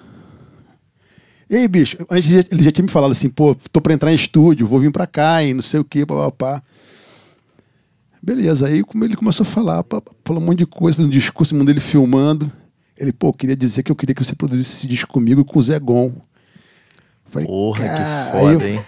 [1.49, 4.15] E aí, bicho, antes ele já tinha me falado assim, pô, tô pra entrar em
[4.15, 6.61] estúdio, vou vir pra cá e não sei o quê, papapá.
[8.23, 9.83] Beleza, aí como ele começou a falar,
[10.23, 12.51] falou um monte de coisa, fez um discurso, mandou ele filmando.
[12.97, 15.63] Ele, pô, queria dizer que eu queria que você produzisse esse disco comigo com o
[15.63, 16.13] Zé Gon.
[17.25, 18.81] Falei, Porra, que aí eu- foda, hein?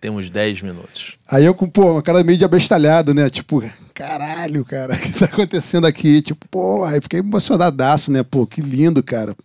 [0.00, 1.18] Temos 10 minutos.
[1.30, 3.28] Aí eu com, pô, uma cara meio de abestalhado, né?
[3.28, 6.22] Tipo, caralho, cara, o que tá acontecendo aqui?
[6.22, 8.22] Tipo, pô, aí fiquei emocionadaço, né?
[8.22, 9.36] Pô, que lindo, cara.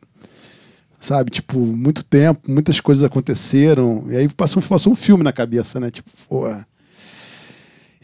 [0.98, 4.06] Sabe, tipo, muito tempo, muitas coisas aconteceram.
[4.10, 5.92] E aí passou, passou um filme na cabeça, né?
[5.92, 6.46] Tipo, pô.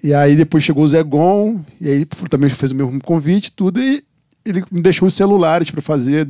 [0.03, 3.51] E aí depois chegou o Zé Gon, e aí ele também fez o mesmo convite,
[3.51, 4.03] tudo, e
[4.43, 6.27] ele me deixou os celulares para fazer,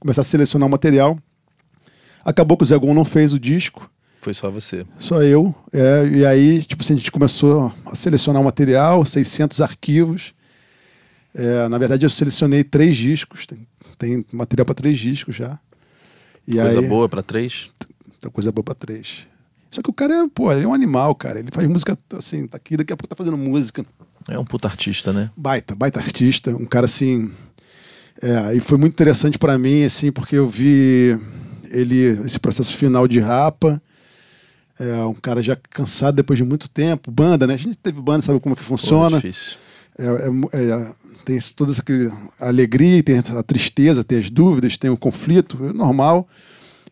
[0.00, 1.16] começar a selecionar o material.
[2.24, 3.88] Acabou que o Zé Gon não fez o disco.
[4.24, 4.86] Foi só você.
[4.98, 5.54] Só eu.
[5.70, 10.32] é, e aí, tipo assim, a gente começou a selecionar o material, 600 arquivos.
[11.34, 13.46] É, na verdade, eu selecionei três discos.
[13.46, 13.58] Tem,
[13.98, 15.58] tem material para três discos já.
[16.48, 17.70] E Coisa aí, boa pra três?
[18.18, 19.26] Tem coisa boa para três.
[19.70, 21.38] Só que o cara é, pô, é um animal, cara.
[21.38, 23.84] Ele faz música assim, tá aqui, daqui a pouco tá fazendo música.
[24.26, 25.30] É um puta artista, né?
[25.36, 26.56] Baita, baita artista.
[26.56, 27.30] Um cara assim.
[28.22, 31.18] É, e foi muito interessante para mim, assim, porque eu vi
[31.68, 33.82] ele, esse processo final de rapa.
[34.78, 37.10] É, um cara já cansado depois de muito tempo.
[37.10, 37.54] Banda, né?
[37.54, 39.16] A gente teve banda, sabe como é que Pô, funciona.
[39.16, 39.56] difícil.
[39.98, 40.92] É, é mu- é,
[41.24, 41.82] tem toda essa
[42.40, 46.26] alegria, tem a tristeza, tem as dúvidas, tem o conflito, é normal.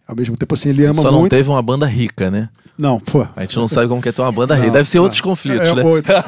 [0.06, 1.30] Ao mesmo tempo, assim, ele ama Só não muito.
[1.30, 2.48] teve uma banda rica, né?
[2.78, 3.26] Não, pô.
[3.36, 4.70] A gente não sabe como que é ter uma banda rica.
[4.70, 5.04] Deve ser não.
[5.04, 5.82] outros conflitos, É, né?
[5.82, 6.14] outros.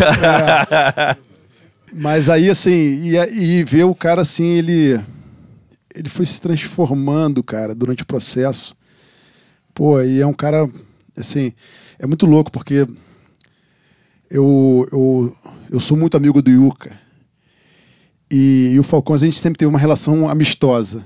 [0.00, 1.16] É.
[1.92, 3.16] Mas aí, assim, e,
[3.60, 5.00] e ver o cara assim, ele.
[5.92, 8.76] Ele foi se transformando, cara, durante o processo.
[9.80, 10.70] Pô, e é um cara,
[11.16, 11.54] assim,
[11.98, 12.86] é muito louco, porque
[14.30, 15.36] eu, eu,
[15.70, 16.94] eu sou muito amigo do Yuka.
[18.30, 21.02] E, e o Falcão, a gente sempre teve uma relação amistosa.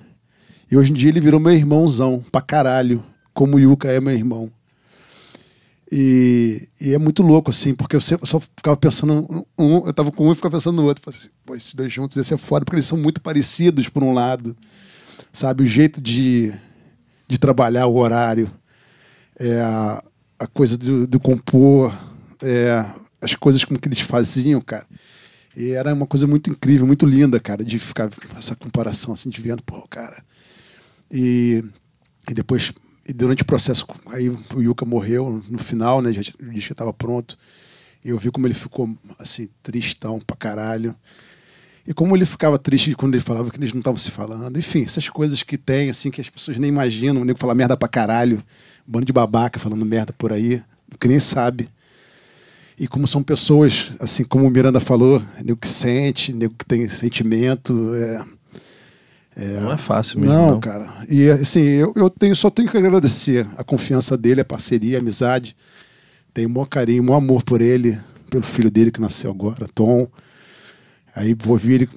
[0.68, 4.12] E hoje em dia ele virou meu irmãozão, pra caralho, como o Yuka é meu
[4.12, 4.50] irmão.
[5.88, 10.10] E, e é muito louco, assim, porque eu sempre- só ficava pensando, um, eu tava
[10.10, 11.00] com um e ficava pensando no outro.
[11.04, 14.02] Falei assim, Pô, esses dois juntos ia ser foda, porque eles são muito parecidos, por
[14.02, 14.56] um lado.
[15.32, 16.52] Sabe, o jeito de,
[17.28, 18.50] de trabalhar o horário,
[19.38, 19.60] é,
[20.38, 21.92] a, coisa do, do compor,
[22.42, 22.84] é,
[23.20, 24.86] as coisas como que eles faziam, cara.
[25.56, 29.40] E era uma coisa muito incrível, muito linda, cara, de ficar essa comparação, assim, de
[29.40, 30.22] vendo, pô, cara.
[31.10, 31.64] E,
[32.28, 32.72] e depois,
[33.06, 36.12] e durante o processo, aí o Yuka morreu no final, né?
[36.12, 37.38] Já, o disco estava pronto.
[38.04, 40.94] E eu vi como ele ficou, assim, tristão pra caralho.
[41.86, 44.58] E como ele ficava triste quando ele falava que eles não estavam se falando.
[44.58, 47.22] Enfim, essas coisas que tem, assim, que as pessoas nem imaginam.
[47.22, 48.42] O nego fala merda pra caralho.
[48.88, 50.62] Um bando de babaca falando merda por aí,
[50.98, 51.68] que nem sabe.
[52.78, 56.88] E como são pessoas, assim como o Miranda falou, nego que sente, nego que tem
[56.88, 57.92] sentimento.
[59.36, 60.34] É, Não é fácil mesmo.
[60.34, 60.88] não, Não, cara.
[61.08, 65.00] E assim, eu, eu tenho, só tenho que agradecer a confiança dele, a parceria, a
[65.00, 65.54] amizade.
[66.32, 67.98] Tenho maior carinho, maior amor por ele,
[68.30, 70.08] pelo filho dele que nasceu agora, Tom.
[71.14, 71.88] Aí vou vir ele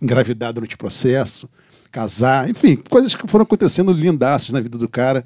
[0.00, 1.48] engravidar durante o processo,
[1.90, 5.24] casar, enfim, coisas que foram acontecendo lindaças na vida do cara.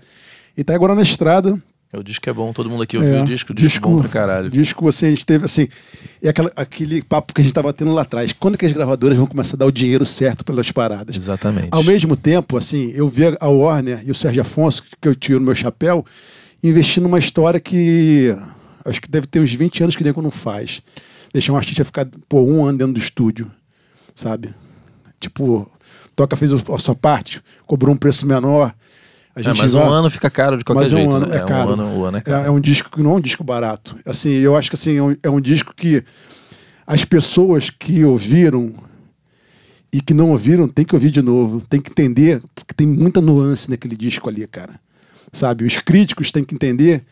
[0.57, 1.61] E tá agora na estrada,
[1.97, 4.01] O disco é bom, todo mundo aqui ouviu é, o disco, o disco, é bom
[4.01, 4.51] pra caralho.
[4.51, 5.68] Disco, assim, a gente teve assim.
[6.22, 8.32] É aquela, aquele papo que a gente tava tendo lá atrás.
[8.32, 11.16] Quando que as gravadoras vão começar a dar o dinheiro certo pelas paradas?
[11.16, 11.68] Exatamente.
[11.70, 15.38] Ao mesmo tempo, assim, eu vi a Warner e o Sérgio Afonso, que eu tiro
[15.38, 16.05] no meu chapéu,
[16.62, 18.36] investindo numa história que
[18.84, 20.82] acho que deve ter uns 20 anos que nego não faz.
[21.35, 23.51] Deixar um artista ficar por um ano dentro do estúdio,
[24.14, 24.55] sabe?
[25.20, 25.68] Tipo,
[26.16, 28.72] Toca fez a sua parte, cobrou um preço menor.
[29.35, 31.11] A É, gente mas vai- um ano fica caro de qualquer mas é jeito.
[31.11, 31.37] um ano né?
[31.37, 31.74] é caro.
[31.76, 32.47] Um ano, é É, caro.
[32.47, 33.99] é um disco que não é um disco barato.
[34.07, 36.05] Assim, eu acho que assim, é um, é um disco que
[36.87, 38.72] as pessoas que ouviram
[39.93, 43.20] e que não ouviram tem que ouvir de novo, tem que entender, porque tem muita
[43.20, 44.74] nuance naquele disco ali, cara.
[45.32, 45.64] Sabe?
[45.64, 47.03] Os críticos têm que entender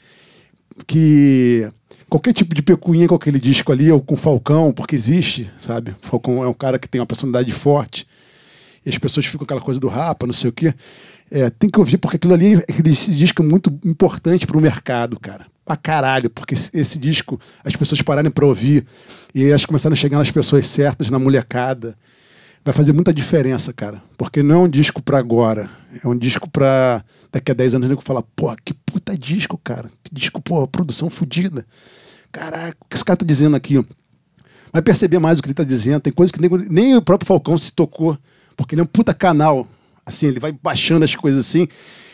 [0.86, 1.68] que
[2.12, 5.96] qualquer tipo de pecuinha com aquele disco ali, ou com Falcão, porque existe, sabe?
[6.02, 8.06] Falcão é um cara que tem uma personalidade forte,
[8.84, 10.74] e as pessoas ficam com aquela coisa do rapa, não sei o quê.
[11.30, 15.18] É, tem que ouvir, porque aquilo ali, esse disco é muito importante para o mercado,
[15.18, 15.46] cara.
[15.64, 18.84] Pra caralho, porque esse, esse disco, as pessoas pararem para ouvir,
[19.34, 21.96] e elas começarem a chegar nas pessoas certas, na molecada,
[22.62, 24.02] vai fazer muita diferença, cara.
[24.18, 25.70] Porque não é um disco para agora,
[26.04, 27.02] é um disco para
[27.32, 29.90] daqui a 10 anos o nego falar, pô, que puta disco, cara.
[30.04, 31.64] Que disco, pô, produção fodida.
[32.32, 33.74] Caraca, o que esse cara tá dizendo aqui?
[34.72, 36.00] Vai perceber mais o que ele tá dizendo.
[36.00, 38.18] Tem coisas que nem, nem o próprio Falcão se tocou,
[38.56, 39.68] porque ele é um puta canal.
[40.04, 41.68] Assim, ele vai baixando as coisas assim.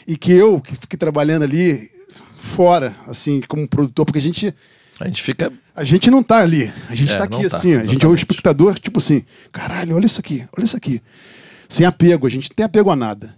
[0.07, 1.89] E que eu, que fiquei trabalhando ali
[2.35, 4.53] fora, assim, como produtor, porque a gente.
[4.99, 5.53] A gente fica.
[5.75, 6.73] A gente não tá ali.
[6.89, 7.79] A gente É, tá aqui tá, assim, ó.
[7.79, 8.19] a gente é o exatamente.
[8.19, 11.01] espectador, tipo assim, caralho, olha isso aqui, olha isso aqui.
[11.69, 13.37] Sem apego, a gente não tem apego a nada.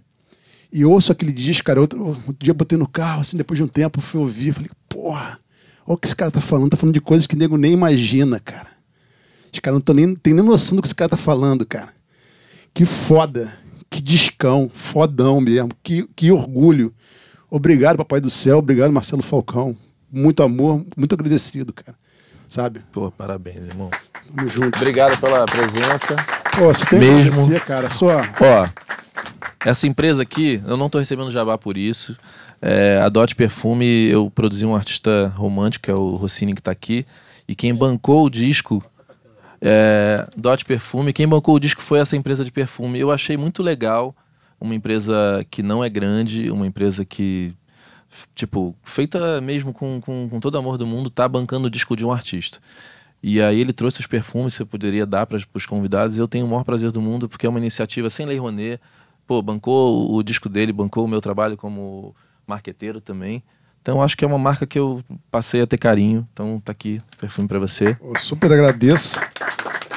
[0.73, 3.63] E ouço aquele disco, cara, outro, outro dia eu botei no carro, assim, depois de
[3.63, 5.37] um tempo, fui ouvir, falei, porra,
[5.85, 7.73] olha o que esse cara tá falando, tá falando de coisas que o nego nem
[7.73, 8.67] imagina, cara.
[9.53, 11.89] Os caras não nem, tem nem noção do que esse cara tá falando, cara.
[12.73, 13.53] Que foda,
[13.89, 16.93] que discão, fodão mesmo, que, que orgulho.
[17.49, 19.75] Obrigado, Papai do Céu, obrigado, Marcelo Falcão.
[20.09, 21.97] Muito amor, muito agradecido, cara.
[22.47, 22.81] Sabe?
[22.91, 23.89] Pô, parabéns, irmão.
[24.35, 24.75] Tamo junto.
[24.77, 26.15] Obrigado pela presença.
[26.57, 27.43] Pô, você tem que Mesmo.
[27.43, 27.89] agradecer, cara.
[27.89, 28.17] Só.
[28.39, 28.67] Ó,
[29.65, 32.17] essa empresa aqui, eu não tô recebendo jabá por isso.
[32.61, 36.71] É, a Dot Perfume, eu produzi um artista romântico, que é o Rossini que tá
[36.71, 37.05] aqui.
[37.47, 38.83] E quem bancou o disco,
[39.59, 42.99] é, Dot Perfume, quem bancou o disco foi essa empresa de perfume.
[42.99, 44.15] Eu achei muito legal,
[44.59, 47.51] uma empresa que não é grande, uma empresa que,
[48.35, 52.05] tipo, feita mesmo com, com, com todo amor do mundo, tá bancando o disco de
[52.05, 52.59] um artista.
[53.23, 56.17] E aí ele trouxe os perfumes que você poderia dar para os convidados.
[56.17, 58.79] E eu tenho o maior prazer do mundo, porque é uma iniciativa sem lei Rouanet.
[59.25, 62.15] Pô, bancou o disco dele, bancou o meu trabalho como
[62.51, 63.41] marqueteiro também.
[63.81, 66.27] Então acho que é uma marca que eu passei a ter carinho.
[66.33, 67.97] Então tá aqui, perfume para você.
[68.01, 69.19] Eu super agradeço.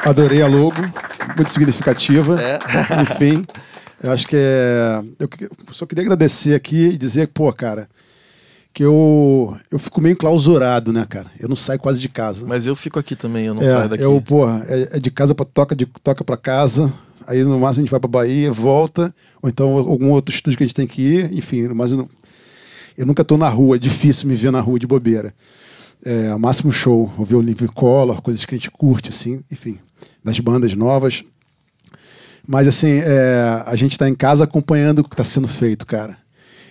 [0.04, 0.80] Adorei a logo,
[1.36, 2.40] muito significativa.
[2.40, 2.58] É.
[3.02, 3.44] Enfim,
[4.02, 5.02] eu acho que é.
[5.18, 5.28] Eu
[5.72, 7.88] só queria agradecer aqui e dizer, pô, cara,
[8.72, 11.30] que eu, eu fico meio enclausurado, né, cara?
[11.38, 12.46] Eu não saio quase de casa.
[12.46, 14.02] Mas eu fico aqui também, eu não saio daqui.
[14.02, 16.92] É, eu, porra, é, é de casa para toca, de toca para casa.
[17.26, 20.64] Aí no máximo a gente vai para Bahia, volta, ou então algum outro estúdio que
[20.64, 22.08] a gente tem que ir, enfim, eu, não-
[22.96, 25.34] eu nunca tô na rua, é difícil me ver na rua de bobeira.
[26.04, 29.78] É, máximo show, ouvir o Livre Color, coisas que a gente curte, assim, enfim,
[30.22, 31.24] das bandas novas.
[32.46, 36.16] Mas assim, é, a gente tá em casa acompanhando o que tá sendo feito, cara.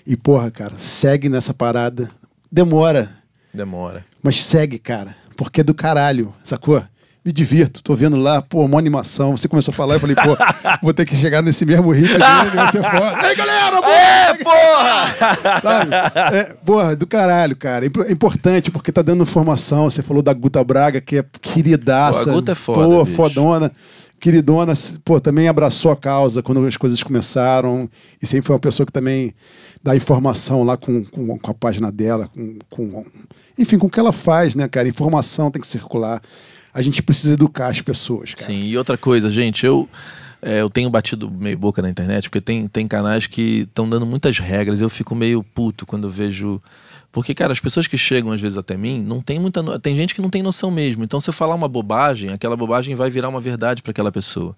[0.05, 2.11] E, porra, cara, segue nessa parada.
[2.51, 3.09] Demora,
[3.51, 4.05] Demora.
[4.21, 6.84] mas segue, cara, porque é do caralho, sacou?
[7.26, 9.36] Me divirto, tô vendo lá, pô, uma animação.
[9.38, 10.36] Você começou a falar, eu falei, pô,
[10.82, 13.28] vou ter que chegar nesse mesmo ritmo dele, vai ser foda.
[13.30, 13.88] Ei, galera, pô!
[13.89, 15.61] É, porra!
[15.61, 16.36] Sabe?
[16.36, 17.86] É, porra, do caralho, cara.
[17.86, 19.89] É impo- é importante porque tá dando informação.
[19.89, 22.26] Você falou da Guta Braga, que é queridaça.
[22.26, 23.15] Pô, a Guta é foda, Pô, bicho.
[23.15, 23.71] fodona.
[24.19, 24.71] Queridona,
[25.03, 27.89] pô, também abraçou a causa quando as coisas começaram.
[28.21, 29.34] E sempre foi uma pessoa que também
[29.84, 33.05] dá informação lá com, com, com a página dela, com, com.
[33.57, 34.88] Enfim, com o que ela faz, né, cara?
[34.88, 36.21] Informação tem que circular.
[36.74, 38.47] A gente precisa educar as pessoas, cara.
[38.47, 39.88] Sim, e outra coisa, gente, eu,
[40.41, 44.05] é, eu tenho batido meio boca na internet, porque tem, tem canais que estão dando
[44.05, 46.59] muitas regras, eu fico meio puto quando eu vejo.
[47.11, 49.61] Porque, cara, as pessoas que chegam às vezes até mim, não tem muita.
[49.61, 51.03] no- Tem gente que não tem noção mesmo.
[51.03, 54.55] Então, se eu falar uma bobagem, aquela bobagem vai virar uma verdade para aquela pessoa.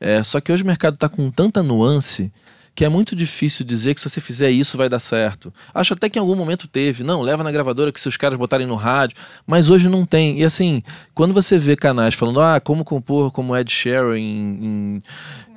[0.00, 2.32] É, só que hoje o mercado está com tanta nuance
[2.78, 5.52] que é muito difícil dizer que se você fizer isso vai dar certo.
[5.74, 7.02] Acho até que em algum momento teve.
[7.02, 9.16] Não, leva na gravadora que se os caras botarem no rádio.
[9.44, 10.38] Mas hoje não tem.
[10.38, 10.80] E assim,
[11.12, 15.02] quando você vê canais falando, ah, como compor como Ed Sheeran em,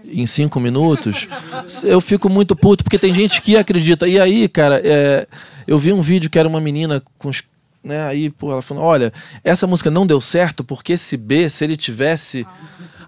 [0.04, 1.28] em, em cinco minutos,
[1.86, 4.08] eu fico muito puto, porque tem gente que acredita.
[4.08, 5.28] E aí, cara, é,
[5.68, 7.44] eu vi um vídeo que era uma menina com os
[7.84, 8.04] né?
[8.04, 9.14] Aí, pô, ela falou: olha,
[9.44, 12.48] essa música não deu certo porque esse B, se ele tivesse.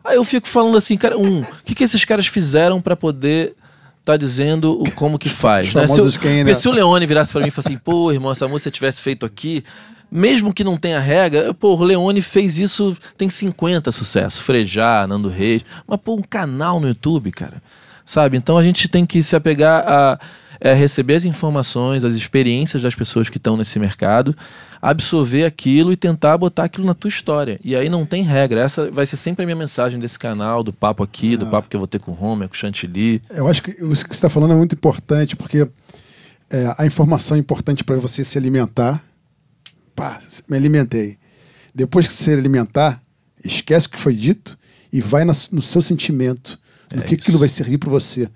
[0.03, 3.55] Aí eu fico falando assim, cara, um, o que, que esses caras fizeram pra poder
[4.03, 5.73] tá dizendo o como que faz?
[5.73, 5.87] Né?
[5.87, 6.43] Se, o- quem, né?
[6.43, 9.01] porque se o Leone virasse pra mim e falasse assim, pô, irmão, essa música tivesse
[9.01, 9.63] feito aqui,
[10.11, 15.29] mesmo que não tenha regra, pô, o Leone fez isso, tem 50 sucessos, Frejá, Nando
[15.29, 17.61] Reis, mas pô, um canal no YouTube, cara,
[18.05, 18.37] sabe?
[18.37, 20.19] Então a gente tem que se apegar a
[20.59, 24.35] é, receber as informações, as experiências das pessoas que estão nesse mercado,
[24.85, 27.57] absorver aquilo e tentar botar aquilo na tua história.
[27.63, 28.59] E aí não tem regra.
[28.61, 31.75] Essa vai ser sempre a minha mensagem desse canal, do papo aqui, do papo que
[31.75, 33.21] eu vou ter com o Homer, com o Chantilly.
[33.29, 35.65] Eu acho que isso que você está falando é muito importante, porque
[36.49, 39.01] é, a informação é importante para você se alimentar.
[39.95, 40.19] Pá,
[40.49, 41.17] me alimentei.
[41.73, 43.01] Depois que você se alimentar,
[43.45, 44.57] Esquece o que foi dito
[44.91, 46.57] e vai na- no seu sentimento,
[46.93, 47.23] no É que isso.
[47.23, 48.29] aquilo vai servir para você.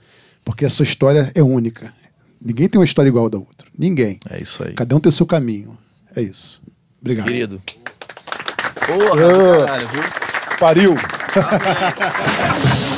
[0.43, 1.93] Porque a sua história é única.
[2.41, 3.69] Ninguém tem uma história igual a da outra.
[3.79, 4.17] Ninguém.
[4.29, 4.73] É isso aí.
[4.73, 5.77] Cada um tem o seu caminho.
[6.17, 6.59] É isso.
[6.99, 7.25] Obrigado.
[7.27, 7.61] Querido.
[8.87, 10.03] Porra, do caralho, viu?
[10.59, 10.95] Pariu.
[11.35, 12.96] Amém.